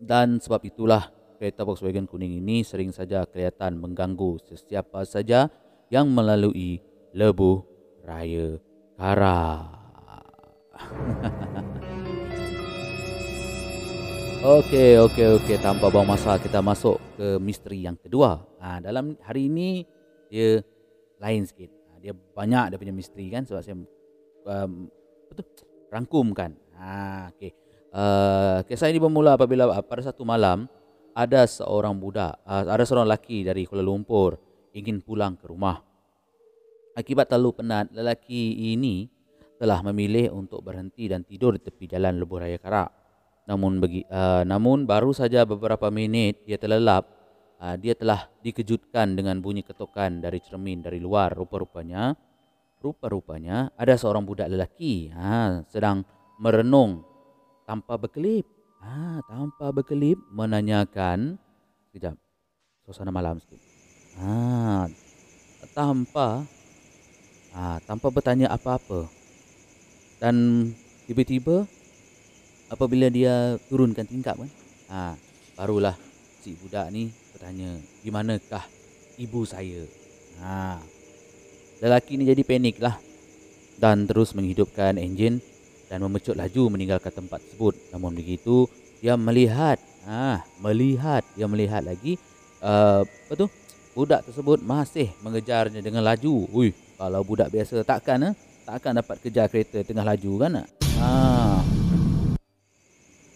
dan 0.00 0.40
sebab 0.40 0.64
itulah 0.64 1.12
kereta 1.36 1.60
Volkswagen 1.60 2.08
kuning 2.08 2.40
ini 2.40 2.64
sering 2.64 2.88
saja 2.88 3.28
kelihatan 3.28 3.76
mengganggu 3.76 4.40
sesiapa 4.48 5.04
saja 5.04 5.52
yang 5.92 6.08
melalui 6.08 6.80
lebuh 7.12 7.60
raya 8.00 8.56
Kara. 8.96 9.68
okey, 14.44 15.00
okey, 15.00 15.26
okey. 15.40 15.56
Tanpa 15.56 15.88
buang 15.88 16.04
masa, 16.04 16.36
kita 16.36 16.60
masuk 16.60 17.00
ke 17.16 17.40
misteri 17.40 17.88
yang 17.88 17.96
kedua. 17.96 18.44
Ha, 18.60 18.84
dalam 18.84 19.16
hari 19.24 19.48
ini, 19.48 19.88
dia 20.28 20.60
lain 21.16 21.48
sikit. 21.48 21.72
Ha, 21.88 21.96
dia 21.96 22.12
banyak 22.12 22.74
dia 22.74 22.78
punya 22.78 22.92
misteri 22.92 23.32
kan 23.32 23.48
sebab 23.48 23.64
saya 23.64 23.80
um, 23.80 24.92
betul, 25.32 25.48
rangkumkan. 25.88 26.52
Ha, 26.76 27.32
okey. 27.34 27.56
Uh, 27.94 28.58
kisah 28.66 28.90
ini 28.90 28.98
bermula 28.98 29.38
apabila 29.38 29.70
uh, 29.70 29.84
pada 29.86 30.02
satu 30.02 30.26
malam 30.26 30.66
ada 31.14 31.46
seorang 31.46 31.94
budak, 31.94 32.36
uh, 32.42 32.66
ada 32.66 32.82
seorang 32.82 33.06
lelaki 33.06 33.46
dari 33.46 33.64
Kuala 33.70 33.86
Lumpur 33.86 34.34
ingin 34.74 34.98
pulang 34.98 35.38
ke 35.38 35.46
rumah. 35.46 35.78
Akibat 36.98 37.30
terlalu 37.30 37.62
penat, 37.62 37.90
lelaki 37.94 38.74
ini 38.74 39.06
telah 39.58 39.78
memilih 39.86 40.34
untuk 40.34 40.62
berhenti 40.66 41.06
dan 41.06 41.22
tidur 41.22 41.54
di 41.54 41.62
tepi 41.62 41.86
jalan 41.86 42.18
Lebuh 42.18 42.42
Raya 42.42 42.58
Karak. 42.58 43.03
Namun 43.44 43.76
bagi, 43.76 44.00
uh, 44.08 44.40
namun 44.48 44.88
baru 44.88 45.12
saja 45.12 45.44
beberapa 45.44 45.92
minit 45.92 46.40
dia 46.48 46.56
terlelap, 46.56 47.04
uh, 47.60 47.76
dia 47.76 47.92
telah 47.92 48.28
dikejutkan 48.40 49.12
dengan 49.12 49.36
bunyi 49.44 49.60
ketukan 49.60 50.24
dari 50.24 50.40
cermin 50.40 50.80
dari 50.80 50.96
luar. 50.96 51.36
Rupa-rupanya, 51.36 52.16
rupa-rupanya 52.80 53.68
ada 53.76 53.94
seorang 54.00 54.24
budak 54.24 54.48
lelaki 54.48 55.12
ha, 55.12 55.60
sedang 55.68 56.04
merenung 56.40 57.04
tanpa 57.68 58.00
berkelip. 58.00 58.48
Ha, 58.84 59.24
tanpa 59.24 59.72
berkelip 59.72 60.20
menanyakan 60.28 61.40
sekejap. 61.88 62.16
Suasana 62.84 63.08
malam 63.08 63.40
sikit. 63.40 63.60
Ha, 64.20 64.88
tanpa 65.72 66.44
ha, 67.52 67.80
tanpa 67.84 68.08
bertanya 68.08 68.52
apa-apa. 68.52 69.08
Dan 70.20 70.68
tiba-tiba 71.08 71.68
apabila 72.68 73.08
dia 73.12 73.56
turunkan 73.68 74.06
tingkap 74.06 74.38
kan, 74.38 74.50
ha, 74.88 75.14
barulah 75.56 75.96
si 76.44 76.56
budak 76.58 76.88
ni 76.92 77.10
bertanya, 77.34 77.76
"Di 78.00 78.08
manakah 78.12 78.64
ibu 79.20 79.44
saya?" 79.44 79.84
Ha. 80.42 80.80
Lelaki 81.82 82.16
ni 82.18 82.24
jadi 82.26 82.42
panik 82.42 82.80
lah 82.80 82.96
dan 83.78 84.06
terus 84.06 84.32
menghidupkan 84.34 84.98
enjin 84.98 85.42
dan 85.90 86.00
memecut 86.02 86.34
laju 86.34 86.72
meninggalkan 86.72 87.12
tempat 87.12 87.42
tersebut. 87.44 87.74
Namun 87.92 88.16
begitu, 88.16 88.66
dia 89.04 89.14
melihat, 89.14 89.76
ah, 90.08 90.40
melihat, 90.62 91.22
dia 91.36 91.46
melihat 91.46 91.84
lagi, 91.84 92.16
uh, 92.64 93.04
apa 93.04 93.34
tu? 93.36 93.46
Budak 93.94 94.26
tersebut 94.26 94.58
masih 94.64 95.14
mengejarnya 95.22 95.78
dengan 95.78 96.02
laju. 96.02 96.50
Ui, 96.50 96.74
kalau 96.98 97.22
budak 97.22 97.52
biasa 97.54 97.86
takkan, 97.86 98.32
eh? 98.32 98.34
takkan 98.66 98.96
dapat 98.96 99.22
kejar 99.22 99.46
kereta 99.46 99.86
tengah 99.86 100.02
laju 100.02 100.32
kan? 100.40 100.52
Ah. 100.98 101.63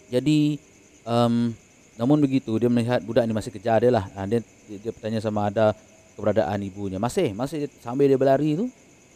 Jadi, 0.08 0.56
um, 1.04 1.52
namun 2.00 2.18
begitu 2.22 2.56
dia 2.56 2.70
melihat 2.72 3.04
budak 3.04 3.28
ni 3.28 3.34
masih 3.36 3.52
kejar 3.52 3.84
dia 3.84 3.92
lah. 3.92 4.08
Ah, 4.16 4.24
dia, 4.24 4.40
dia, 4.70 4.78
dia 4.80 4.92
bertanya 4.92 5.20
sama 5.20 5.52
ada 5.52 5.76
keberadaan 6.16 6.58
ibunya. 6.64 6.96
Masih, 6.96 7.36
masih 7.36 7.68
sambil 7.84 8.08
dia 8.08 8.18
berlari 8.18 8.56
tu, 8.56 8.66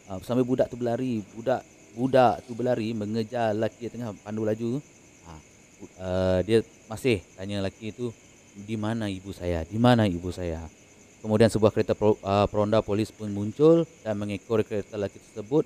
uh, 0.07 0.19
sambil 0.23 0.45
budak 0.45 0.69
tu 0.69 0.77
berlari, 0.77 1.25
budak 1.33 1.65
budak 1.93 2.41
tu 2.49 2.57
berlari 2.57 2.97
mengejar 2.97 3.53
lelaki 3.53 3.89
tengah 3.89 4.17
pandu 4.21 4.45
laju. 4.45 4.81
Ha, 5.29 5.33
uh, 6.01 6.39
dia 6.45 6.65
masih 6.89 7.21
tanya 7.37 7.61
lelaki 7.65 7.93
tu 7.93 8.13
di 8.55 8.77
mana 8.77 9.09
ibu 9.09 9.33
saya? 9.33 9.65
Di 9.65 9.81
mana 9.81 10.05
ibu 10.05 10.29
saya? 10.29 10.61
Kemudian 11.23 11.47
sebuah 11.47 11.71
kereta 11.71 11.95
pro, 11.95 12.19
uh, 12.19 12.51
peronda 12.51 12.83
polis 12.83 13.15
pun 13.15 13.31
muncul 13.31 13.87
dan 14.03 14.19
mengekor 14.19 14.67
kereta 14.67 14.99
lelaki 14.99 15.23
tersebut 15.23 15.65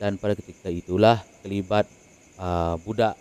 dan 0.00 0.16
pada 0.16 0.32
ketika 0.32 0.72
itulah 0.72 1.20
kelibat 1.44 1.84
uh, 2.40 2.80
budak 2.80 3.12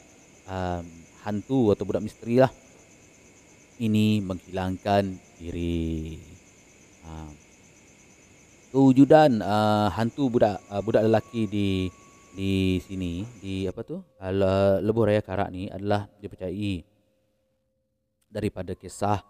uh, 0.48 0.80
hantu 1.24 1.72
atau 1.72 1.88
budak 1.88 2.04
misteri 2.04 2.38
lah. 2.44 2.52
Ini 3.80 4.22
menghilangkan 4.22 5.04
diri. 5.40 6.20
Uh, 7.04 7.32
kewujudan 8.72 9.44
uh, 9.44 9.92
hantu 9.92 10.30
budak 10.32 10.62
uh, 10.72 10.80
budak 10.80 11.04
lelaki 11.04 11.50
di 11.50 11.92
di 12.34 12.80
sini 12.82 13.28
di 13.44 13.66
apa 13.68 13.82
tu? 13.86 14.00
Lebuh 14.82 15.06
raya 15.10 15.22
karak 15.22 15.50
ni 15.52 15.70
adalah 15.70 16.08
dipercayai 16.22 16.82
daripada 18.34 18.74
kisah 18.74 19.22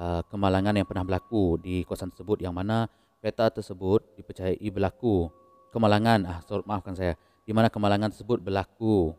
uh, 0.00 0.24
kemalangan 0.32 0.72
yang 0.72 0.88
pernah 0.88 1.04
berlaku 1.04 1.60
di 1.60 1.84
kawasan 1.84 2.08
tersebut 2.14 2.40
yang 2.40 2.56
mana 2.56 2.88
kereta 3.20 3.52
tersebut 3.52 4.16
dipercayai 4.16 4.68
berlaku. 4.72 5.28
Kemalangan 5.74 6.24
ah 6.24 6.38
sorry, 6.48 6.64
maafkan 6.64 6.96
saya. 6.96 7.18
Di 7.44 7.52
mana 7.52 7.68
kemalangan 7.68 8.10
tersebut 8.14 8.40
berlaku 8.40 9.12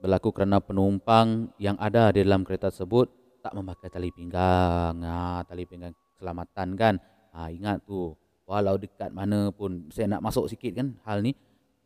berlaku 0.00 0.32
kerana 0.32 0.58
penumpang 0.64 1.52
yang 1.60 1.76
ada 1.76 2.10
di 2.10 2.24
dalam 2.24 2.42
kereta 2.42 2.72
tersebut 2.72 3.12
tak 3.44 3.52
memakai 3.52 3.88
tali 3.92 4.08
pinggang 4.12 5.00
ah 5.04 5.44
tali 5.44 5.68
pinggang 5.68 5.92
keselamatan 6.16 6.76
kan 6.76 6.94
ah 7.36 7.52
ingat 7.52 7.84
tu 7.84 8.16
walau 8.48 8.80
dekat 8.80 9.12
mana 9.12 9.52
pun 9.52 9.88
saya 9.92 10.16
nak 10.16 10.24
masuk 10.24 10.48
sikit 10.48 10.72
kan 10.76 10.96
hal 11.04 11.20
ni 11.20 11.36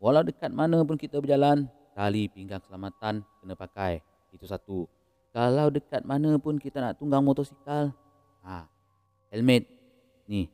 Walau 0.05 0.21
dekat 0.21 0.51
mana 0.51 0.83
pun 0.83 0.99
kita 0.99 1.23
berjalan, 1.23 1.71
tali 1.95 2.27
pinggang 2.27 2.59
keselamatan 2.59 3.23
kena 3.41 3.55
pakai. 3.55 4.03
Itu 4.29 4.45
satu. 4.45 4.85
Kalau 5.31 5.71
dekat 5.71 6.03
mana 6.03 6.35
pun 6.37 6.59
kita 6.59 6.77
nak 6.83 6.99
tunggang 6.99 7.23
motosikal, 7.23 7.89
Ha, 8.45 8.69
helmet 9.33 9.65
ni. 10.29 10.45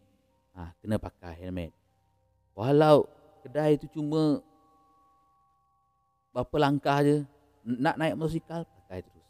Ha, 0.55 0.71
kena 0.79 0.95
pakai 0.95 1.35
helmet. 1.43 1.75
Walau 2.55 3.03
kedai 3.43 3.75
tu 3.75 3.91
cuma 3.91 4.39
berapa 6.31 6.55
langkah 6.55 7.03
je 7.03 7.27
nak 7.65 7.95
naik 7.97 8.17
motosikal 8.17 8.65
pakai 8.65 9.05
terus. 9.05 9.27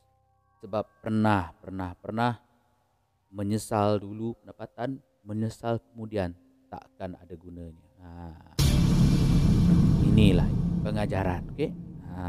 Sebab 0.62 0.84
pernah, 1.02 1.52
pernah, 1.58 1.92
pernah 1.98 2.38
menyesal 3.32 3.98
dulu 3.98 4.38
pendapatan, 4.44 5.00
menyesal 5.24 5.82
kemudian 5.92 6.36
takkan 6.72 7.18
ada 7.18 7.34
gunanya. 7.36 7.88
Ha. 8.04 8.10
Inilah 10.08 10.48
pengajaran, 10.84 11.42
okey? 11.56 11.72
Ha. 12.12 12.24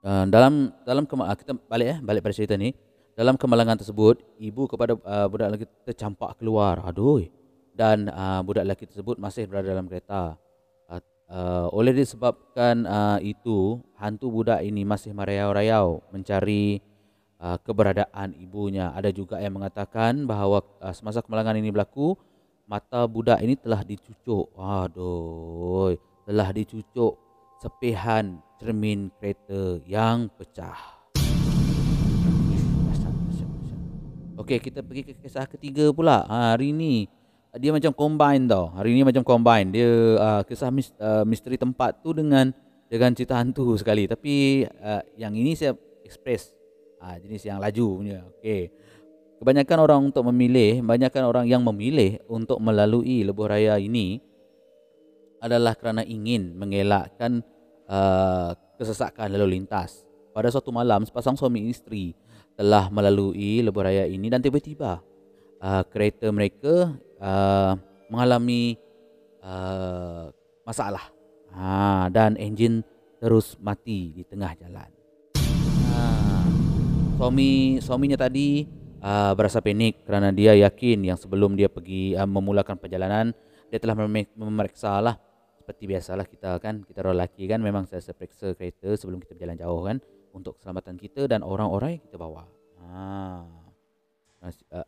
Uh, 0.00 0.24
dalam 0.32 0.72
dalam 0.88 1.04
kema- 1.04 1.28
kita 1.36 1.52
balik 1.68 1.86
eh 1.92 1.98
balik 2.00 2.24
pada 2.24 2.32
cerita 2.32 2.56
ni 2.56 2.72
dalam 3.12 3.36
kemalangan 3.36 3.84
tersebut 3.84 4.16
ibu 4.40 4.64
kepada 4.64 4.96
uh, 4.96 5.28
budak 5.28 5.52
lelaki 5.52 5.68
tercampak 5.84 6.40
keluar 6.40 6.80
aduh 6.80 7.20
dan 7.76 8.08
uh, 8.08 8.40
budak 8.40 8.64
lelaki 8.64 8.88
tersebut 8.88 9.20
masih 9.20 9.44
berada 9.44 9.76
dalam 9.76 9.84
kereta 9.84 10.40
uh, 11.30 11.70
oleh 11.70 11.94
disebabkan 11.94 12.84
uh, 12.84 13.18
itu 13.22 13.78
hantu 13.96 14.28
budak 14.28 14.60
ini 14.66 14.82
masih 14.82 15.14
merayau-rayau 15.14 16.02
mencari 16.10 16.82
uh, 17.38 17.56
keberadaan 17.62 18.34
ibunya 18.36 18.90
ada 18.90 19.08
juga 19.14 19.38
yang 19.38 19.56
mengatakan 19.56 20.26
bahawa 20.26 20.60
uh, 20.82 20.92
semasa 20.92 21.22
kemalangan 21.22 21.56
ini 21.56 21.70
berlaku 21.70 22.18
mata 22.66 23.06
budak 23.06 23.40
ini 23.40 23.54
telah 23.54 23.82
dicucuk 23.86 24.50
aduh 24.58 25.94
telah 26.26 26.50
dicucuk 26.52 27.18
sepihan 27.60 28.38
cermin 28.56 29.12
kereta 29.20 29.80
yang 29.84 30.32
pecah. 30.32 31.00
Okey, 34.40 34.56
kita 34.56 34.80
pergi 34.80 35.04
ke 35.04 35.12
kisah 35.20 35.44
ketiga 35.44 35.92
pula. 35.92 36.24
Ha, 36.24 36.56
hari 36.56 36.72
ni 36.72 37.04
dia 37.58 37.74
macam 37.74 37.90
combine 37.90 38.46
tau. 38.46 38.70
Hari 38.78 38.94
ni 38.94 39.02
macam 39.02 39.26
combine. 39.26 39.74
Dia 39.74 39.88
uh, 40.20 40.42
kisah 40.46 40.70
mis, 40.70 40.94
uh, 41.02 41.26
misteri 41.26 41.58
tempat 41.58 41.98
tu 41.98 42.14
dengan 42.14 42.54
dengan 42.86 43.10
cerita 43.10 43.38
hantu 43.38 43.74
sekali. 43.74 44.06
Tapi 44.06 44.66
uh, 44.66 45.02
yang 45.18 45.34
ini 45.34 45.58
saya 45.58 45.74
express 46.06 46.54
uh, 47.02 47.18
jenis 47.18 47.42
yang 47.42 47.58
laju 47.58 47.86
punya. 47.98 48.18
Okey. 48.38 48.70
Kebanyakan 49.40 49.78
orang 49.80 50.00
untuk 50.12 50.22
memilih, 50.30 50.84
kebanyakan 50.84 51.22
orang 51.24 51.46
yang 51.48 51.64
memilih 51.64 52.20
untuk 52.28 52.60
melalui 52.60 53.24
lebuh 53.24 53.48
raya 53.48 53.80
ini 53.80 54.20
adalah 55.40 55.72
kerana 55.72 56.04
ingin 56.04 56.52
mengelakkan 56.52 57.40
uh, 57.88 58.52
kesesakan 58.76 59.32
lalu 59.32 59.58
lintas. 59.58 60.04
Pada 60.36 60.52
suatu 60.52 60.70
malam, 60.70 61.08
sepasang 61.08 61.40
suami 61.40 61.72
isteri 61.72 62.12
telah 62.52 62.92
melalui 62.92 63.64
lebuh 63.64 63.80
raya 63.80 64.04
ini 64.04 64.28
dan 64.28 64.44
tiba-tiba 64.44 65.00
uh, 65.64 65.82
kereta 65.88 66.28
mereka 66.28 66.92
uh, 67.20 67.76
mengalami 68.10 68.74
uh, 69.44 70.32
masalah 70.66 71.12
ha, 71.54 72.08
dan 72.10 72.34
enjin 72.40 72.82
terus 73.20 73.54
mati 73.60 74.16
di 74.16 74.22
tengah 74.24 74.56
jalan. 74.56 74.90
Ha, 75.92 76.00
suami 77.20 77.78
suaminya 77.84 78.16
tadi 78.16 78.64
uh, 79.04 79.32
berasa 79.36 79.60
panik 79.60 80.02
kerana 80.08 80.32
dia 80.32 80.56
yakin 80.56 81.04
yang 81.12 81.18
sebelum 81.20 81.54
dia 81.54 81.68
pergi 81.68 82.16
uh, 82.16 82.26
memulakan 82.26 82.80
perjalanan 82.80 83.36
dia 83.70 83.78
telah 83.78 83.94
memeriksa 84.34 84.98
lah 84.98 85.14
seperti 85.60 85.86
biasalah 85.86 86.26
kita 86.26 86.58
kan 86.58 86.82
kita 86.82 87.04
orang 87.06 87.22
lelaki 87.22 87.46
kan 87.46 87.62
memang 87.62 87.86
saya 87.86 88.02
periksa 88.10 88.56
kereta 88.58 88.96
sebelum 88.98 89.22
kita 89.22 89.38
berjalan 89.38 89.56
jauh 89.60 89.80
kan 89.86 89.96
untuk 90.34 90.58
keselamatan 90.58 90.98
kita 90.98 91.26
dan 91.30 91.46
orang-orang 91.46 91.98
yang 91.98 92.02
kita 92.02 92.16
bawa. 92.18 92.46
Ha. 92.80 93.44
Uh, 94.40 94.86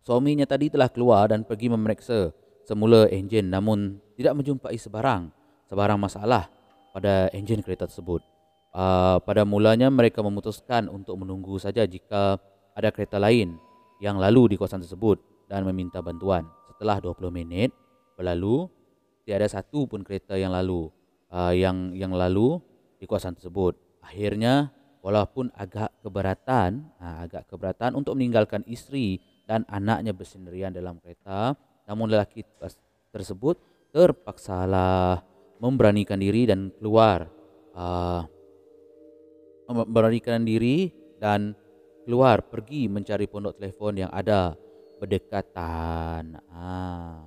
suaminya 0.00 0.44
tadi 0.48 0.72
telah 0.72 0.88
keluar 0.88 1.30
dan 1.30 1.44
pergi 1.44 1.72
memeriksa 1.72 2.32
semula 2.64 3.08
enjin 3.08 3.48
namun 3.48 4.00
tidak 4.16 4.36
menjumpai 4.36 4.76
sebarang 4.76 5.32
sebarang 5.70 5.98
masalah 6.02 6.50
pada 6.90 7.30
enjin 7.30 7.62
kereta 7.62 7.86
tersebut. 7.86 8.20
Uh, 8.70 9.18
pada 9.26 9.42
mulanya 9.42 9.90
mereka 9.90 10.22
memutuskan 10.22 10.86
untuk 10.86 11.18
menunggu 11.18 11.58
saja 11.58 11.82
jika 11.86 12.38
ada 12.74 12.90
kereta 12.94 13.18
lain 13.18 13.58
yang 13.98 14.18
lalu 14.18 14.54
di 14.54 14.56
kawasan 14.58 14.82
tersebut 14.82 15.18
dan 15.50 15.66
meminta 15.66 15.98
bantuan. 16.02 16.46
Setelah 16.70 17.02
20 17.02 17.30
minit 17.34 17.74
berlalu, 18.14 18.70
tiada 19.26 19.46
satu 19.46 19.90
pun 19.90 20.06
kereta 20.06 20.38
yang 20.38 20.54
lalu 20.54 20.90
uh, 21.34 21.54
yang 21.54 21.94
yang 21.94 22.14
lalu 22.14 22.62
di 22.98 23.06
kawasan 23.10 23.34
tersebut. 23.34 23.74
Akhirnya 24.02 24.70
walaupun 25.02 25.50
agak 25.54 25.90
keberatan, 26.02 26.90
uh, 27.02 27.26
agak 27.26 27.46
keberatan 27.50 27.98
untuk 27.98 28.14
meninggalkan 28.18 28.62
isteri 28.70 29.18
dan 29.50 29.66
anaknya 29.66 30.14
bersendirian 30.14 30.70
dalam 30.70 31.02
kereta, 31.02 31.58
namun 31.90 32.06
lelaki 32.06 32.46
tersebut 33.10 33.58
terpaksalah 33.90 35.26
memberanikan 35.58 36.22
diri 36.22 36.46
dan 36.46 36.70
keluar 36.78 37.26
uh, 37.74 38.22
memberanikan 39.66 40.46
diri 40.46 40.94
dan 41.18 41.58
keluar 42.06 42.46
pergi 42.46 42.86
mencari 42.86 43.26
pondok 43.26 43.58
telefon 43.58 44.06
yang 44.06 44.10
ada 44.14 44.54
berdekatan. 45.02 46.38
Ah. 46.54 47.26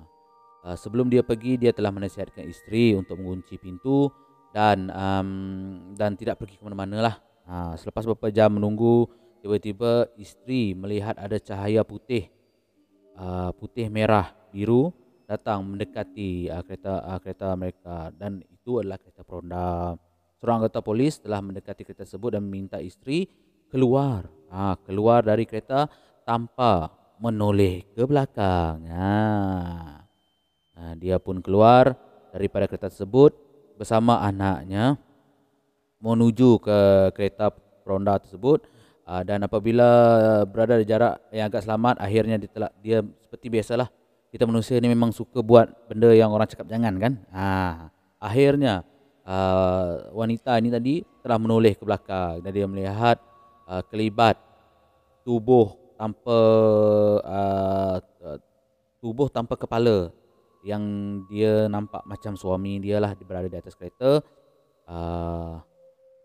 Uh, 0.64 0.76
sebelum 0.80 1.12
dia 1.12 1.20
pergi 1.20 1.60
dia 1.60 1.76
telah 1.76 1.92
menasihatkan 1.92 2.48
isteri 2.48 2.96
untuk 2.96 3.20
mengunci 3.20 3.60
pintu 3.60 4.08
dan 4.56 4.88
um, 4.88 5.28
dan 5.92 6.16
tidak 6.16 6.40
pergi 6.40 6.56
ke 6.56 6.64
mana-mana 6.64 7.12
lah. 7.12 7.16
Uh, 7.44 7.76
selepas 7.76 8.08
beberapa 8.08 8.32
jam 8.32 8.56
menunggu 8.56 9.04
tiba-tiba 9.44 10.08
isteri 10.16 10.72
melihat 10.72 11.20
ada 11.20 11.36
cahaya 11.36 11.84
putih 11.84 12.32
uh, 13.12 13.52
putih 13.52 13.92
merah 13.92 14.32
biru 14.48 14.88
datang 15.28 15.60
mendekati 15.68 16.48
uh, 16.48 16.64
kereta 16.64 17.04
uh, 17.04 17.20
kereta 17.20 17.52
mereka 17.52 18.08
dan 18.16 18.40
itu 18.48 18.80
adalah 18.80 18.96
kereta 18.96 19.20
peronda. 19.20 20.00
Seorang 20.40 20.64
anggota 20.64 20.80
polis 20.80 21.20
telah 21.20 21.44
mendekati 21.44 21.84
kereta 21.84 22.08
tersebut 22.08 22.40
dan 22.40 22.42
meminta 22.48 22.80
isteri 22.80 23.28
keluar 23.68 24.24
uh, 24.48 24.80
keluar 24.80 25.20
dari 25.20 25.44
kereta 25.44 25.92
tanpa 26.24 26.88
menoleh 27.20 27.84
ke 27.92 28.00
belakang. 28.08 28.80
Uh. 28.88 30.00
Ha, 30.72 30.96
dia 30.96 31.20
pun 31.20 31.44
keluar 31.44 31.92
daripada 32.32 32.64
kereta 32.64 32.88
tersebut 32.88 33.36
bersama 33.76 34.24
anaknya 34.24 34.96
menuju 36.00 36.64
ke 36.64 36.78
kereta 37.12 37.52
peronda 37.84 38.16
tersebut 38.16 38.72
ha, 39.08 39.22
dan 39.22 39.44
apabila 39.44 39.88
berada 40.48 40.76
di 40.80 40.86
jarak 40.88 41.20
yang 41.30 41.48
agak 41.48 41.64
selamat 41.64 42.00
akhirnya 42.00 42.36
dia, 42.40 42.50
telah, 42.50 42.70
dia 42.80 42.98
seperti 43.24 43.46
biasalah 43.48 43.88
kita 44.34 44.50
manusia 44.50 44.82
ni 44.82 44.90
memang 44.90 45.14
suka 45.14 45.38
buat 45.46 45.70
benda 45.86 46.10
yang 46.10 46.34
orang 46.34 46.50
cakap 46.50 46.66
jangan 46.66 46.98
kan? 46.98 47.12
Ha, 47.30 47.46
akhirnya 48.18 48.82
uh, 49.22 50.10
wanita 50.10 50.58
ini 50.58 50.74
tadi 50.74 50.94
telah 51.22 51.38
menoleh 51.38 51.78
ke 51.78 51.86
belakang 51.86 52.42
dan 52.42 52.50
dia 52.50 52.66
melihat 52.66 53.22
uh, 53.70 53.82
kelibat 53.86 54.34
tubuh 55.22 55.78
tanpa 55.94 56.38
uh, 57.22 57.96
tubuh 58.98 59.30
tanpa 59.30 59.54
kepala 59.54 60.10
yang 60.64 60.82
dia 61.28 61.68
nampak 61.68 62.02
macam 62.08 62.34
suami 62.34 62.80
dia 62.80 62.98
lah 62.98 63.12
berada 63.20 63.46
di 63.46 63.58
atas 63.60 63.76
kereta. 63.76 64.24
Uh, 64.88 65.60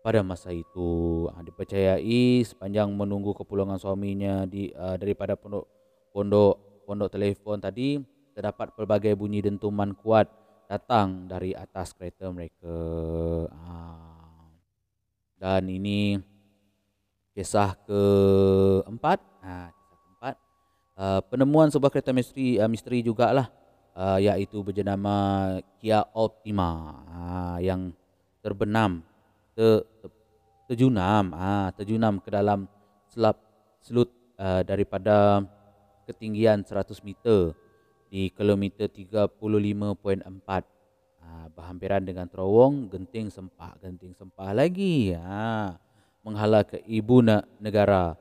pada 0.00 0.24
masa 0.24 0.52
itu. 0.52 1.28
Uh, 1.30 1.42
dipercayai 1.44 2.44
sepanjang 2.44 2.88
menunggu 2.92 3.36
kepulangan 3.36 3.76
suaminya 3.76 4.44
di 4.48 4.72
uh, 4.72 4.96
daripada 4.96 5.36
pondok 5.36 5.68
pondok 6.10 6.84
pondok 6.88 7.08
telefon 7.12 7.62
tadi 7.62 8.00
terdapat 8.34 8.74
pelbagai 8.74 9.14
bunyi 9.14 9.44
dentuman 9.44 9.94
kuat 9.94 10.26
datang 10.66 11.28
dari 11.28 11.52
atas 11.52 11.92
kereta 11.94 12.28
mereka. 12.32 12.76
Uh, 13.48 14.48
dan 15.40 15.64
ini 15.68 16.20
kisah 17.32 17.76
keempat. 17.88 19.18
Uh, 19.40 19.68
keempat. 19.72 20.34
Uh, 21.00 21.20
penemuan 21.32 21.72
sebuah 21.72 21.88
kereta 21.88 22.12
misteri 22.12 22.60
uh, 22.60 22.68
misteri 22.68 23.00
jugalah 23.00 23.48
uh, 23.96 24.18
iaitu 24.20 24.60
berjenama 24.60 25.58
Kia 25.80 26.04
Optima 26.12 27.00
uh, 27.08 27.58
yang 27.58 27.92
terbenam 28.40 29.04
ter, 29.60 29.84
ter, 30.00 30.10
terjunam 30.72 31.36
uh, 31.36 31.68
terjunam 31.76 32.16
ke 32.16 32.32
dalam 32.32 32.64
selap 33.12 33.36
selut 33.84 34.08
uh, 34.40 34.64
daripada 34.64 35.44
ketinggian 36.08 36.64
100 36.64 36.88
meter 37.04 37.52
di 38.08 38.32
kilometer 38.32 38.88
35.4 38.88 39.36
uh, 40.24 41.46
berhampiran 41.52 42.00
dengan 42.00 42.24
terowong 42.24 42.88
genting 42.88 43.28
sempah 43.28 43.76
genting 43.84 44.16
sempah 44.16 44.56
lagi 44.56 45.12
uh, 45.12 45.76
menghala 46.24 46.64
ke 46.64 46.80
ibu 46.88 47.20
negara 47.60 48.16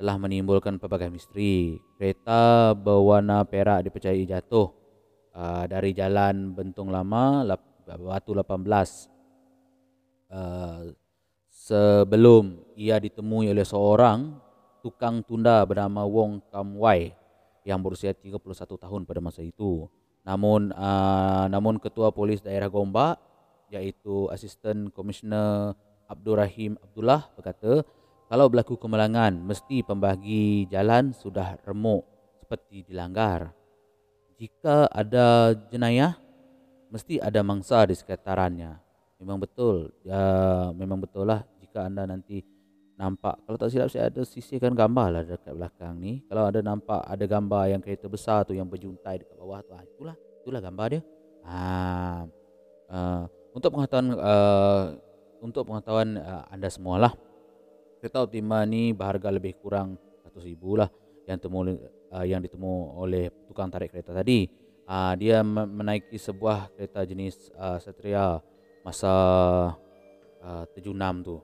telah 0.00 0.16
menimbulkan 0.16 0.80
pelbagai 0.80 1.12
misteri. 1.12 1.76
Kereta 2.00 2.72
berwarna 2.72 3.44
perak 3.44 3.84
dipercayai 3.84 4.24
jatuh 4.24 4.72
uh, 5.36 5.68
dari 5.68 5.92
jalan 5.92 6.56
Bentong 6.56 6.88
Lama 6.88 7.44
Batu 7.84 8.32
18 8.32 9.09
uh, 10.30 10.90
sebelum 11.50 12.58
ia 12.78 12.96
ditemui 12.96 13.50
oleh 13.52 13.66
seorang 13.66 14.38
tukang 14.80 15.20
tunda 15.22 15.60
bernama 15.68 16.06
Wong 16.08 16.40
Kam 16.48 16.78
Wai 16.80 17.12
yang 17.68 17.84
berusia 17.84 18.16
31 18.16 18.40
tahun 18.80 19.02
pada 19.04 19.20
masa 19.20 19.44
itu. 19.44 19.86
Namun 20.24 20.72
uh, 20.72 21.46
namun 21.52 21.76
ketua 21.76 22.12
polis 22.12 22.40
daerah 22.40 22.68
Gombak 22.72 23.20
iaitu 23.70 24.26
asisten 24.32 24.90
komisioner 24.90 25.76
Abdul 26.10 26.42
Rahim 26.42 26.74
Abdullah 26.82 27.30
berkata 27.38 27.86
kalau 28.26 28.46
berlaku 28.50 28.78
kemalangan 28.78 29.34
mesti 29.38 29.82
pembagi 29.86 30.66
jalan 30.70 31.14
sudah 31.14 31.58
remuk 31.66 32.06
seperti 32.42 32.86
dilanggar. 32.86 33.54
Jika 34.40 34.88
ada 34.90 35.54
jenayah 35.70 36.16
mesti 36.90 37.22
ada 37.22 37.44
mangsa 37.46 37.86
di 37.86 37.94
sekitarannya. 37.94 38.89
Memang 39.20 39.36
betul. 39.36 39.92
Ya, 40.02 40.20
memang 40.72 40.98
betul 40.98 41.28
lah 41.28 41.44
jika 41.60 41.86
anda 41.86 42.08
nanti 42.08 42.40
nampak 43.00 43.40
kalau 43.48 43.56
tak 43.56 43.72
silap 43.72 43.88
saya 43.88 44.12
ada 44.12 44.20
sisihkan 44.20 44.76
gambar 44.76 45.06
lah 45.08 45.22
dekat 45.24 45.52
belakang 45.56 45.96
ni. 45.96 46.20
Kalau 46.28 46.44
ada 46.48 46.60
nampak 46.60 47.00
ada 47.04 47.24
gambar 47.24 47.72
yang 47.72 47.80
kereta 47.80 48.08
besar 48.08 48.44
tu 48.44 48.52
yang 48.52 48.68
berjuntai 48.68 49.24
dekat 49.24 49.36
bawah 49.36 49.60
tu, 49.64 49.72
ah, 49.72 49.84
itulah 49.84 50.16
itulah 50.40 50.60
gambar 50.60 50.86
dia. 50.92 51.02
Ha, 51.40 51.56
uh, 52.92 53.22
untuk 53.56 53.72
pengetahuan 53.72 54.06
uh, 54.20 54.84
untuk 55.40 55.62
pengetahuan 55.64 56.20
uh, 56.20 56.44
anda 56.52 56.68
semualah. 56.68 57.12
Kereta 58.00 58.24
Optima 58.24 58.64
ni 58.64 58.96
berharga 58.96 59.28
lebih 59.28 59.60
kurang 59.60 60.00
100,000 60.24 60.56
lah 60.80 60.88
yang 61.28 61.36
temu 61.36 61.60
uh, 61.68 62.24
yang 62.24 62.40
ditemu 62.40 62.72
oleh 62.96 63.28
tukang 63.48 63.68
tarik 63.68 63.92
kereta 63.92 64.12
tadi. 64.16 64.48
Uh, 64.90 65.12
dia 65.14 65.44
menaiki 65.44 66.18
sebuah 66.18 66.72
kereta 66.74 67.04
jenis 67.06 67.52
uh, 67.54 67.78
Satria 67.78 68.42
masa 68.84 69.12
uh, 70.42 70.64
76 70.76 71.26
tu. 71.26 71.36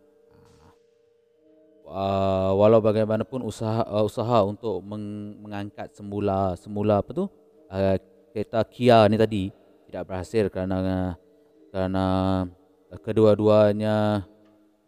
Uh, 1.86 2.50
walau 2.58 2.82
bagaimanapun 2.82 3.46
usaha 3.46 3.86
uh, 3.86 4.02
usaha 4.02 4.42
untuk 4.42 4.82
meng, 4.82 5.38
mengangkat 5.38 5.94
semula 5.94 6.58
semula 6.58 6.98
apa 6.98 7.14
tu 7.14 7.30
uh, 7.70 7.94
kereta 8.34 8.66
Kia 8.66 9.06
ni 9.06 9.14
tadi 9.14 9.54
tidak 9.86 10.10
berhasil 10.10 10.50
kerana 10.50 11.14
kerana 11.70 12.04
kedua-duanya 13.06 14.26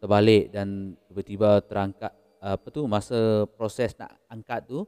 terbalik 0.03 0.51
dan 0.51 0.99
tiba-tiba 1.07 1.63
terangkat 1.63 2.11
uh, 2.43 2.59
apa 2.59 2.67
tu 2.71 2.87
masa 2.91 3.47
proses 3.55 3.95
nak 3.95 4.19
angkat 4.27 4.67
tu 4.67 4.83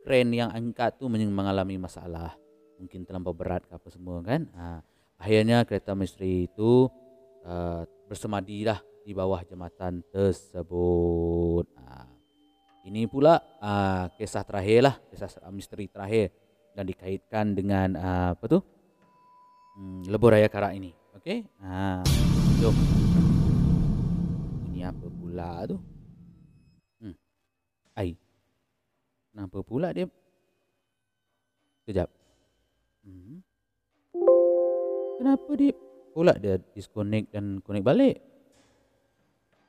kren 0.00 0.32
yang 0.32 0.48
angkat 0.52 0.96
tu 0.96 1.12
mengalami 1.12 1.76
masalah 1.76 2.36
mungkin 2.80 3.04
terlampau 3.04 3.36
berat 3.36 3.68
ke 3.68 3.76
apa 3.76 3.88
semua 3.92 4.24
kan 4.24 4.48
uh, 4.56 4.80
akhirnya 5.20 5.68
kereta 5.68 5.92
misteri 5.92 6.48
itu 6.48 6.88
uh, 7.44 7.82
bersemadilah 8.08 8.80
di 9.04 9.12
bawah 9.16 9.40
jambatan 9.44 10.04
tersebut. 10.12 11.66
Ha. 11.78 12.06
Ini 12.88 13.04
pula 13.08 13.40
uh, 13.60 14.08
kisah 14.16 14.44
terakhir 14.44 14.80
lah, 14.88 14.94
kisah 15.12 15.28
misteri 15.52 15.88
terakhir 15.88 16.32
dan 16.72 16.88
dikaitkan 16.88 17.52
dengan 17.52 17.96
uh, 17.96 18.30
apa 18.36 18.44
tu? 18.48 18.58
Hmm, 19.76 20.04
Lebuh 20.08 20.32
Raya 20.32 20.48
Karak 20.48 20.76
ini. 20.76 20.92
Okey? 21.16 21.44
Ha. 21.64 22.04
Jom. 22.60 22.76
Ini 24.70 24.88
apa 24.88 25.06
pula 25.08 25.64
tu? 25.68 25.76
Hmm. 27.00 27.16
Ai. 27.96 28.16
Kenapa 29.30 29.58
pula 29.64 29.92
dia? 29.94 30.08
Kejap. 31.88 32.08
Hmm. 33.04 33.40
Kenapa 35.20 35.50
dia 35.52 35.76
pula 36.10 36.34
dia 36.36 36.58
disconnect 36.74 37.32
dan 37.34 37.62
connect 37.62 37.86
balik? 37.86 38.16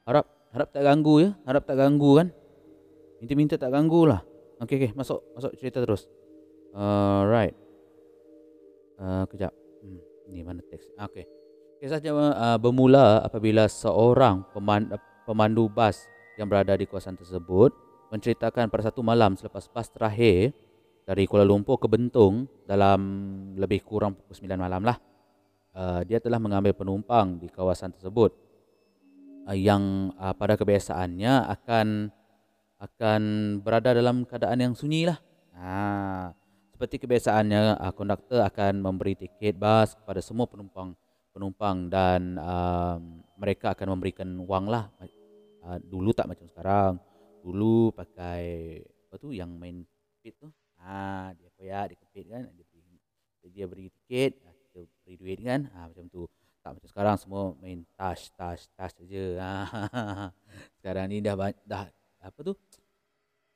Harap 0.05 0.25
harap 0.51 0.67
tak 0.73 0.83
ganggu 0.83 1.15
ya. 1.23 1.29
Harap 1.45 1.63
tak 1.63 1.77
ganggu 1.77 2.21
kan. 2.21 2.27
Minta-minta 3.21 3.55
tak 3.55 3.71
ganggu 3.71 4.09
lah. 4.09 4.21
Okey 4.61 4.77
okey 4.77 4.91
masuk 4.97 5.21
masuk 5.37 5.51
cerita 5.57 5.81
terus. 5.81 6.09
Alright. 6.73 7.53
Uh, 9.01 9.25
kejap. 9.29 9.53
Hmm, 9.81 10.01
ni 10.29 10.41
mana 10.45 10.61
teks. 10.65 10.89
Okey. 10.97 11.25
Kisah 11.81 11.97
uh, 11.97 12.57
bermula 12.61 13.25
apabila 13.25 13.65
seorang 13.65 14.45
pemandu, 14.53 14.97
pemandu 15.25 15.65
bas 15.65 16.05
yang 16.37 16.45
berada 16.45 16.77
di 16.77 16.85
kawasan 16.85 17.17
tersebut 17.17 17.73
menceritakan 18.13 18.69
pada 18.69 18.91
satu 18.91 19.01
malam 19.01 19.33
selepas 19.33 19.65
bas 19.71 19.89
terakhir 19.89 20.53
dari 21.07 21.25
Kuala 21.25 21.47
Lumpur 21.47 21.81
ke 21.81 21.89
Bentong 21.89 22.45
dalam 22.67 23.01
lebih 23.57 23.81
kurang 23.81 24.13
pukul 24.13 24.45
9 24.45 24.61
malam 24.61 24.85
lah. 24.85 24.99
Uh, 25.71 26.03
dia 26.03 26.19
telah 26.19 26.35
mengambil 26.35 26.75
penumpang 26.75 27.39
di 27.39 27.47
kawasan 27.47 27.95
tersebut 27.95 28.35
uh, 29.47 29.55
yang 29.55 30.11
uh, 30.19 30.35
pada 30.35 30.59
kebiasaannya 30.59 31.47
akan 31.47 32.11
akan 32.75 33.21
berada 33.63 33.95
dalam 33.95 34.27
keadaan 34.27 34.59
yang 34.59 34.73
sunyi 34.75 35.07
lah. 35.07 35.21
Ha, 35.55 36.33
seperti 36.73 36.97
kebiasaannya, 37.05 37.77
konduktor 37.93 38.41
akan 38.41 38.81
memberi 38.81 39.13
tiket 39.13 39.53
bas 39.53 39.93
kepada 39.93 40.17
semua 40.17 40.49
penumpang 40.49 40.97
penumpang 41.29 41.93
dan 41.93 42.41
mereka 43.37 43.77
akan 43.77 43.93
memberikan 43.93 44.25
wang 44.49 44.65
lah. 44.65 44.89
Dulu 45.85 46.09
tak 46.17 46.33
macam 46.33 46.49
sekarang. 46.49 46.97
Dulu 47.45 47.93
pakai 47.93 48.41
apa 48.81 49.15
tu 49.21 49.29
yang 49.29 49.53
main 49.53 49.85
pit 50.25 50.33
tu. 50.41 50.49
Ha, 50.81 51.29
dia 51.37 51.53
koyak, 51.53 51.93
dia 51.93 51.97
kepit 52.01 52.25
kan. 52.33 52.49
Dia 52.49 52.65
beri, 52.65 52.81
dia 53.53 53.65
beri 53.69 53.87
tiket, 53.93 54.41
beri 55.11 55.35
duit 55.35 55.39
kan. 55.43 55.67
Ha, 55.75 55.91
macam 55.91 56.07
tu. 56.07 56.23
Tak 56.61 56.77
macam 56.77 56.87
sekarang 56.87 57.15
semua 57.19 57.43
main 57.59 57.83
touch 57.99 58.31
touch 58.39 58.63
touch 58.79 58.93
saja. 58.95 59.23
Ha. 59.43 59.51
sekarang 60.79 61.11
ni 61.11 61.19
dah 61.19 61.35
dah 61.67 61.91
apa 62.23 62.39
tu? 62.39 62.53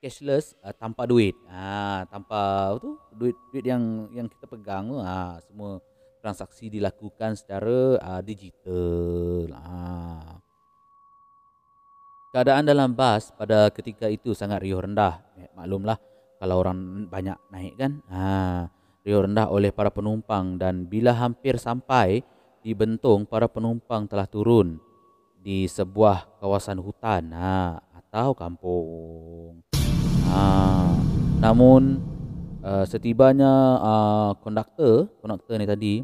Cashless 0.03 0.51
uh, 0.59 0.75
tanpa 0.75 1.07
duit. 1.07 1.37
Ha, 1.47 2.03
tanpa 2.11 2.73
apa 2.75 2.77
tu? 2.83 2.99
Duit 3.15 3.37
duit 3.55 3.63
yang 3.63 4.11
yang 4.11 4.27
kita 4.27 4.49
pegang 4.51 4.91
tu. 4.91 4.99
Ha, 4.99 5.39
semua 5.47 5.79
transaksi 6.19 6.67
dilakukan 6.67 7.39
secara 7.39 7.95
uh, 8.01 8.21
digital. 8.25 9.53
Ha. 9.55 10.41
keadaan 12.35 12.67
dalam 12.67 12.91
bas 12.91 13.31
pada 13.31 13.71
ketika 13.71 14.11
itu 14.11 14.35
sangat 14.35 14.59
riuh 14.59 14.83
rendah. 14.83 15.23
Eh, 15.39 15.47
maklumlah 15.55 15.95
kalau 16.35 16.59
orang 16.59 17.07
banyak 17.07 17.39
naik 17.47 17.79
kan? 17.79 18.03
Ha, 18.11 18.67
riuh 19.05 19.21
rendah 19.21 19.53
oleh 19.53 19.69
para 19.69 19.93
penumpang 19.93 20.57
dan 20.57 20.89
bila 20.89 21.13
hampir 21.13 21.61
sampai 21.61 22.25
di 22.65 22.73
Bentong 22.73 23.29
para 23.29 23.45
penumpang 23.45 24.09
telah 24.09 24.25
turun 24.25 24.81
di 25.45 25.69
sebuah 25.69 26.41
kawasan 26.41 26.81
hutan 26.81 27.29
ha, 27.37 27.77
atau 27.93 28.33
kampung. 28.33 29.61
Ha, 30.25 30.41
namun 31.37 32.01
uh, 32.65 32.81
setibanya 32.89 33.77
uh, 33.77 34.31
konduktor, 34.41 35.13
konduktor 35.21 35.61
ni 35.61 35.69
tadi 35.69 36.01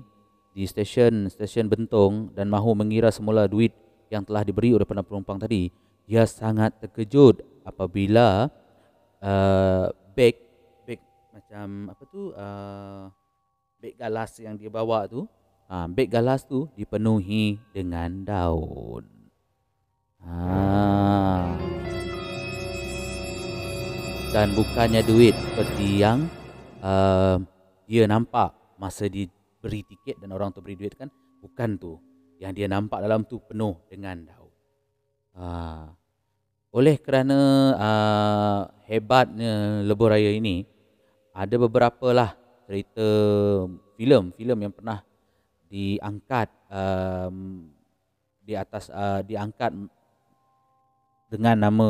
di 0.54 0.64
stesen 0.70 1.26
stesen 1.34 1.74
Bentong 1.74 2.30
dan 2.38 2.54
mahu 2.54 2.78
mengira 2.78 3.10
semula 3.10 3.50
duit 3.50 3.74
yang 4.14 4.22
telah 4.22 4.46
diberi 4.46 4.78
oleh 4.78 4.86
para 4.86 5.02
penumpang 5.02 5.42
tadi, 5.42 5.74
dia 6.06 6.30
sangat 6.30 6.78
terkejut 6.78 7.42
apabila 7.66 8.46
uh, 9.26 9.90
beg 10.14 10.51
macam 11.52 11.92
apa 11.92 12.04
tu 12.08 12.32
uh, 12.32 13.12
beg 13.84 14.00
galas 14.00 14.40
yang 14.40 14.56
dia 14.56 14.72
bawa 14.72 15.04
tu 15.04 15.28
ha, 15.68 15.84
beg 15.84 16.08
galas 16.08 16.48
tu 16.48 16.72
dipenuhi 16.80 17.60
dengan 17.76 18.24
daun. 18.24 19.04
Ha. 20.24 20.40
Dan 24.32 24.56
bukannya 24.56 25.04
duit 25.04 25.36
seperti 25.36 26.00
yang 26.00 26.24
uh, 26.80 27.36
dia 27.84 28.08
nampak 28.08 28.56
masa 28.80 29.12
diberi 29.12 29.84
tiket 29.84 30.24
dan 30.24 30.32
orang 30.32 30.56
tu 30.56 30.64
beri 30.64 30.80
duit 30.80 30.96
kan. 30.96 31.12
Bukan 31.44 31.76
tu. 31.76 32.00
Yang 32.40 32.64
dia 32.64 32.68
nampak 32.72 33.04
dalam 33.04 33.28
tu 33.28 33.44
penuh 33.44 33.76
dengan 33.92 34.24
daun. 34.24 34.54
Ha. 35.36 35.48
Oleh 36.72 36.96
kerana 37.04 37.40
uh, 37.76 38.62
hebatnya 38.88 39.84
lebuh 39.84 40.16
raya 40.16 40.32
ini, 40.32 40.64
ada 41.32 41.56
beberapa 41.56 42.12
lah 42.12 42.32
cerita 42.68 43.08
filem 43.96 44.32
filem 44.36 44.60
yang 44.68 44.74
pernah 44.76 45.00
diangkat 45.72 46.48
um, 46.68 47.68
di 48.44 48.54
atas 48.60 48.92
uh, 48.92 49.24
diangkat 49.24 49.72
dengan 51.32 51.56
nama 51.56 51.90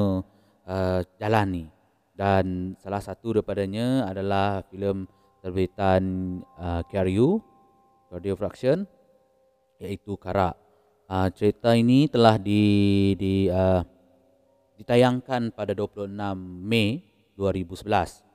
uh, 0.69 0.99
jalan 1.17 1.47
ni 1.49 1.65
dan 2.13 2.77
salah 2.77 3.01
satu 3.01 3.41
daripadanya 3.41 4.05
adalah 4.05 4.61
filem 4.69 5.09
terbitan 5.41 6.03
uh, 6.61 6.85
KRU 6.85 7.41
Radio 8.13 8.37
Fraction 8.37 8.85
iaitu 9.81 10.13
Karak. 10.21 10.53
Uh, 11.09 11.27
cerita 11.33 11.73
ini 11.73 12.05
telah 12.05 12.37
di 12.37 12.61
di 13.17 13.49
uh, 13.49 13.81
ditayangkan 14.77 15.51
pada 15.51 15.73
26 15.73 16.13
Mei 16.61 17.01
2011 17.33 18.30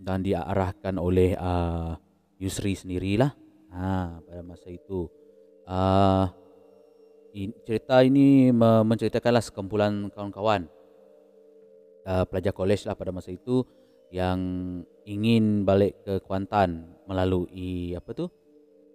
dan 0.00 0.24
diarahkan 0.24 0.96
oleh 0.96 1.36
uh, 1.36 1.94
Yusri 2.40 2.72
sendirilah. 2.72 3.36
Ha, 3.70 4.18
pada 4.18 4.42
masa 4.42 4.66
itu 4.66 5.06
uh, 5.70 6.26
in, 7.30 7.54
cerita 7.62 8.02
ini 8.02 8.50
menceritakanlah 8.50 9.44
sekumpulan 9.46 10.10
kawan-kawan 10.10 10.66
uh, 12.02 12.26
pelajar 12.26 12.50
kolej 12.50 12.82
lah 12.88 12.98
pada 12.98 13.14
masa 13.14 13.30
itu 13.30 13.62
yang 14.10 14.40
ingin 15.06 15.62
balik 15.62 16.02
ke 16.02 16.18
Kuantan 16.26 16.98
melalui 17.06 17.94
apa 17.94 18.10
tu 18.10 18.26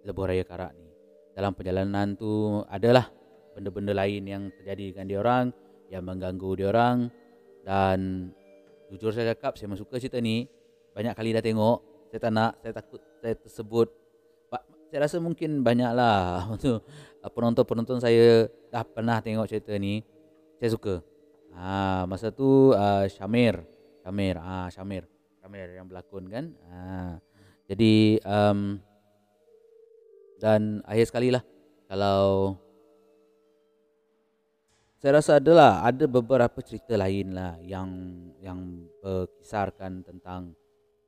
Lebuh 0.04 0.28
Raya 0.28 0.44
Karak 0.44 0.76
ni. 0.76 0.86
Dalam 1.32 1.56
perjalanan 1.56 2.14
tu 2.14 2.60
adalah 2.68 3.08
benda-benda 3.56 3.96
lain 3.96 4.22
yang 4.28 4.42
terjadi 4.60 4.92
dengan 4.92 5.06
dia 5.08 5.18
orang 5.24 5.44
yang 5.88 6.04
mengganggu 6.04 6.50
dia 6.60 6.68
orang 6.68 7.08
dan 7.64 8.30
jujur 8.92 9.10
saya 9.10 9.34
cakap 9.34 9.56
saya 9.56 9.72
suka 9.74 9.98
cerita 9.98 10.20
ni 10.20 10.46
banyak 10.96 11.12
kali 11.12 11.36
dah 11.36 11.44
tengok. 11.44 12.08
Saya 12.08 12.20
tak 12.24 12.32
nak 12.32 12.52
saya 12.64 12.72
takut 12.72 13.00
saya 13.20 13.36
tersebut. 13.36 13.88
Saya 14.88 15.04
rasa 15.04 15.20
mungkin 15.20 15.60
banyaklah. 15.60 16.48
Untuk 16.56 16.88
penonton-penonton 17.20 18.00
saya 18.00 18.48
dah 18.72 18.80
pernah 18.80 19.20
tengok 19.20 19.44
cerita 19.44 19.76
ni. 19.76 20.00
Saya 20.56 20.72
suka. 20.72 20.94
Ha, 21.52 22.08
masa 22.08 22.32
tu 22.32 22.72
uh, 22.76 23.08
Syamir 23.08 23.64
Syamir 24.04 24.36
ah 24.36 24.68
Syamir 24.68 25.08
Syamir 25.40 25.68
yang 25.76 25.84
berlakon 25.88 26.28
kan? 26.28 26.52
Ha, 26.68 27.16
jadi 27.68 28.20
um, 28.24 28.80
dan 30.40 30.80
akhir 30.84 31.12
sekali 31.12 31.28
lah. 31.32 31.44
Kalau 31.86 32.56
saya 34.96 35.22
rasa 35.22 35.38
adalah 35.38 35.84
ada 35.86 36.08
beberapa 36.08 36.58
cerita 36.64 36.96
lain 36.98 37.36
lah 37.36 37.60
yang 37.62 37.88
yang 38.40 38.90
berkisarkan 39.04 40.02
tentang 40.02 40.56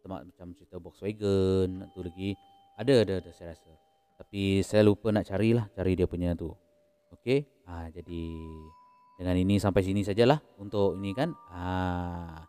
macam 0.07 0.55
cerita 0.55 0.79
Volkswagen 0.79 1.91
tu 1.91 2.01
lagi. 2.07 2.39
Ada 2.79 3.03
ada 3.03 3.15
ada 3.19 3.31
saya 3.35 3.57
rasa. 3.57 3.73
Tapi 4.19 4.63
saya 4.63 4.87
lupa 4.87 5.11
nak 5.11 5.27
carilah 5.27 5.67
cari 5.75 5.99
dia 5.99 6.07
punya 6.07 6.37
tu. 6.39 6.55
Okey? 7.15 7.43
Ha, 7.67 7.91
jadi 7.91 8.23
dengan 9.19 9.35
ini 9.35 9.59
sampai 9.59 9.83
sini 9.83 10.07
sajalah 10.07 10.39
untuk 10.63 10.95
ini 10.95 11.11
kan? 11.17 11.35
Ha, 11.51 12.47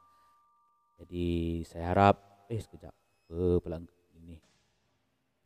jadi 1.01 1.27
saya 1.65 1.95
harap 1.95 2.45
eh 2.51 2.61
sekejap. 2.61 2.93
Apa 3.29 3.61
pelang 3.61 3.85
ini 4.17 4.41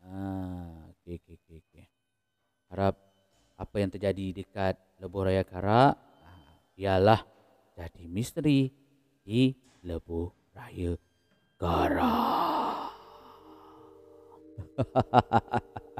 ha, 0.03 0.19
okey 0.99 1.19
okey 1.19 1.35
okey 1.39 1.59
okay. 1.63 1.85
harap 2.71 2.95
apa 3.55 3.75
yang 3.79 3.91
terjadi 3.91 4.43
dekat 4.43 4.75
Lebuh 4.99 5.27
Raya 5.29 5.43
Karak 5.47 5.95
ah, 6.23 6.51
ialah 6.75 7.23
jadi 7.75 8.03
misteri 8.07 8.71
di 9.23 9.55
Lebuh 9.83 10.31
Raya 10.51 10.95
Karak. 11.63 12.91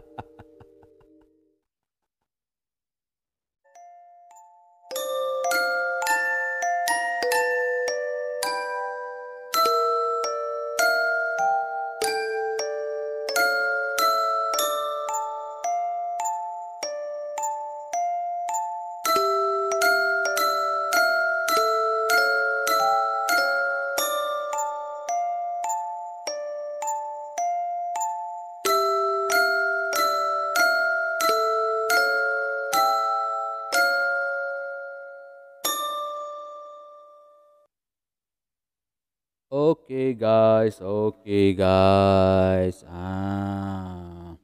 Okay 39.64 40.12
guys, 40.12 40.84
okay 40.84 41.56
guys. 41.56 42.84
Ah. 42.84 44.36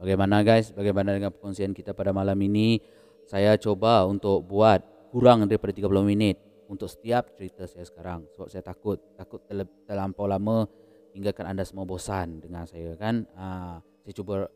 Bagaimana 0.00 0.40
guys? 0.40 0.72
Bagaimana 0.72 1.12
dengan 1.12 1.28
perkongsian 1.28 1.76
kita 1.76 1.92
pada 1.92 2.16
malam 2.16 2.40
ini? 2.40 2.80
Saya 3.28 3.60
coba 3.60 4.08
untuk 4.08 4.48
buat 4.48 4.80
kurang 5.12 5.44
daripada 5.44 5.76
30 5.76 6.00
minit 6.08 6.40
untuk 6.72 6.88
setiap 6.88 7.36
cerita 7.36 7.68
saya 7.68 7.84
sekarang. 7.84 8.24
Sebab 8.32 8.48
saya 8.48 8.64
takut 8.64 8.96
takut 9.12 9.44
terlampau 9.84 10.24
lama 10.24 10.64
hinggakan 11.12 11.52
anda 11.52 11.60
semua 11.68 11.84
bosan 11.84 12.40
dengan 12.40 12.64
saya 12.64 12.96
kan. 12.96 13.28
Ah, 13.36 13.84
saya 14.08 14.12
cuba 14.16 14.48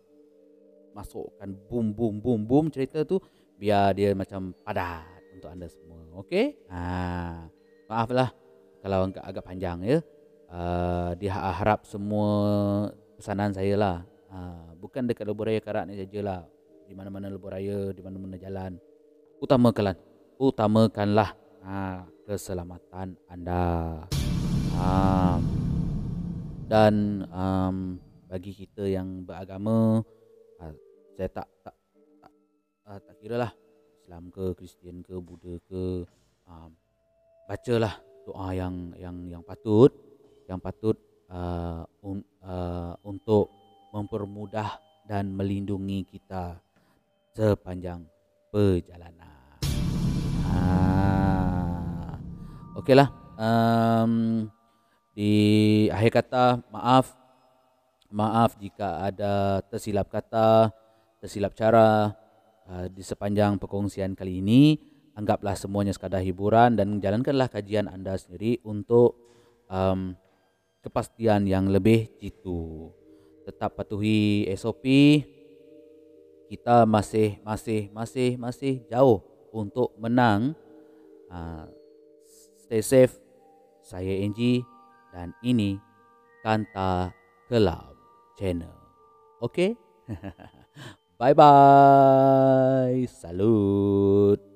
masukkan 0.97 1.53
boom 1.69 1.93
boom 1.93 2.25
boom 2.25 2.41
boom 2.49 2.65
cerita 2.73 3.05
tu 3.05 3.21
biar 3.61 3.93
dia 3.93 4.17
macam 4.17 4.57
padat 4.65 5.37
untuk 5.37 5.53
anda 5.53 5.69
semua. 5.69 6.25
Okey? 6.25 6.57
Ah, 6.73 7.53
maaflah 7.85 8.40
kalau 8.81 9.09
agak, 9.09 9.25
agak 9.25 9.45
panjang 9.45 9.79
ya. 9.85 9.99
Uh, 10.51 11.15
dia 11.21 11.31
harap 11.37 11.87
semua 11.87 12.29
pesanan 13.15 13.55
saya 13.55 13.79
lah. 13.79 13.97
Uh, 14.27 14.75
bukan 14.81 15.07
dekat 15.07 15.29
lebuh 15.29 15.47
raya 15.47 15.61
karat 15.63 15.87
ni 15.87 15.95
sajalah. 16.01 16.49
Di 16.89 16.97
mana-mana 16.97 17.31
lebuh 17.31 17.53
raya, 17.53 17.95
di 17.95 18.03
mana-mana 18.03 18.35
jalan. 18.35 18.75
Utamakanlah, 19.39 19.95
utamakanlah 20.41 21.31
uh, 21.63 22.03
keselamatan 22.27 23.15
anda. 23.31 24.05
Uh, 24.75 25.39
dan 26.67 27.27
um, 27.31 28.01
bagi 28.27 28.55
kita 28.55 28.87
yang 28.87 29.23
beragama, 29.23 30.03
uh, 30.59 30.73
saya 31.15 31.29
tak 31.31 31.49
tak 31.63 31.75
tak, 32.23 32.33
uh, 32.87 32.99
tak 33.03 33.17
kira 33.23 33.37
lah 33.39 33.53
Islam 34.03 34.31
ke, 34.35 34.55
Kristian 34.59 35.03
ke, 35.03 35.15
Buddha 35.19 35.59
ke, 35.67 36.07
um, 36.47 36.71
bacalah 37.47 38.10
doa 38.31 38.55
yang 38.55 38.95
yang 38.95 39.17
yang 39.27 39.43
patut 39.43 39.91
yang 40.47 40.63
patut 40.63 40.95
uh, 41.27 41.83
un, 42.07 42.23
uh, 42.47 42.95
untuk 43.03 43.51
mempermudah 43.91 44.79
dan 45.03 45.35
melindungi 45.35 46.07
kita 46.07 46.63
sepanjang 47.35 48.07
perjalanan. 48.55 49.59
Ah, 50.47 52.15
Okeylah. 52.79 53.11
Um, 53.35 54.47
di 55.11 55.33
akhir 55.91 56.23
kata 56.23 56.63
maaf 56.71 57.19
maaf 58.15 58.55
jika 58.63 59.11
ada 59.11 59.59
tersilap 59.67 60.07
kata, 60.07 60.71
tersilap 61.19 61.55
cara 61.59 62.15
uh, 62.71 62.87
di 62.87 63.03
sepanjang 63.03 63.59
perkongsian 63.59 64.15
kali 64.15 64.39
ini 64.39 64.90
anggaplah 65.21 65.53
semuanya 65.53 65.93
sekadar 65.93 66.25
hiburan 66.25 66.81
dan 66.81 66.97
jalankanlah 66.97 67.53
kajian 67.53 67.93
anda 67.93 68.17
sendiri 68.17 68.57
untuk 68.65 69.21
um, 69.69 70.17
kepastian 70.81 71.45
yang 71.45 71.69
lebih 71.69 72.09
jitu. 72.17 72.89
Tetap 73.45 73.77
patuhi 73.77 74.49
SOP. 74.57 74.85
Kita 76.49 76.89
masih 76.89 77.39
masih 77.45 77.93
masih 77.93 78.41
masih 78.41 78.83
jauh 78.89 79.21
untuk 79.53 79.93
menang. 80.01 80.57
Uh, 81.31 81.69
stay 82.67 82.83
safe. 82.83 83.15
Saya 83.85 84.25
Angie 84.25 84.65
dan 85.15 85.35
ini 85.43 85.79
Kanta 86.43 87.15
Club 87.47 87.95
Channel. 88.39 88.77
Okay? 89.43 89.77
bye 91.21 91.35
bye. 91.35 93.03
Salut. 93.07 94.50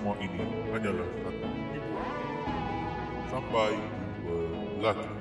Semua 0.00 0.16
ini 0.16 0.40
hanyalah 0.72 1.08
kata 1.28 1.48
hiburan. 1.76 2.08
Sampai 3.28 3.76
jumpa 4.24 4.80
lagi. 4.80 5.19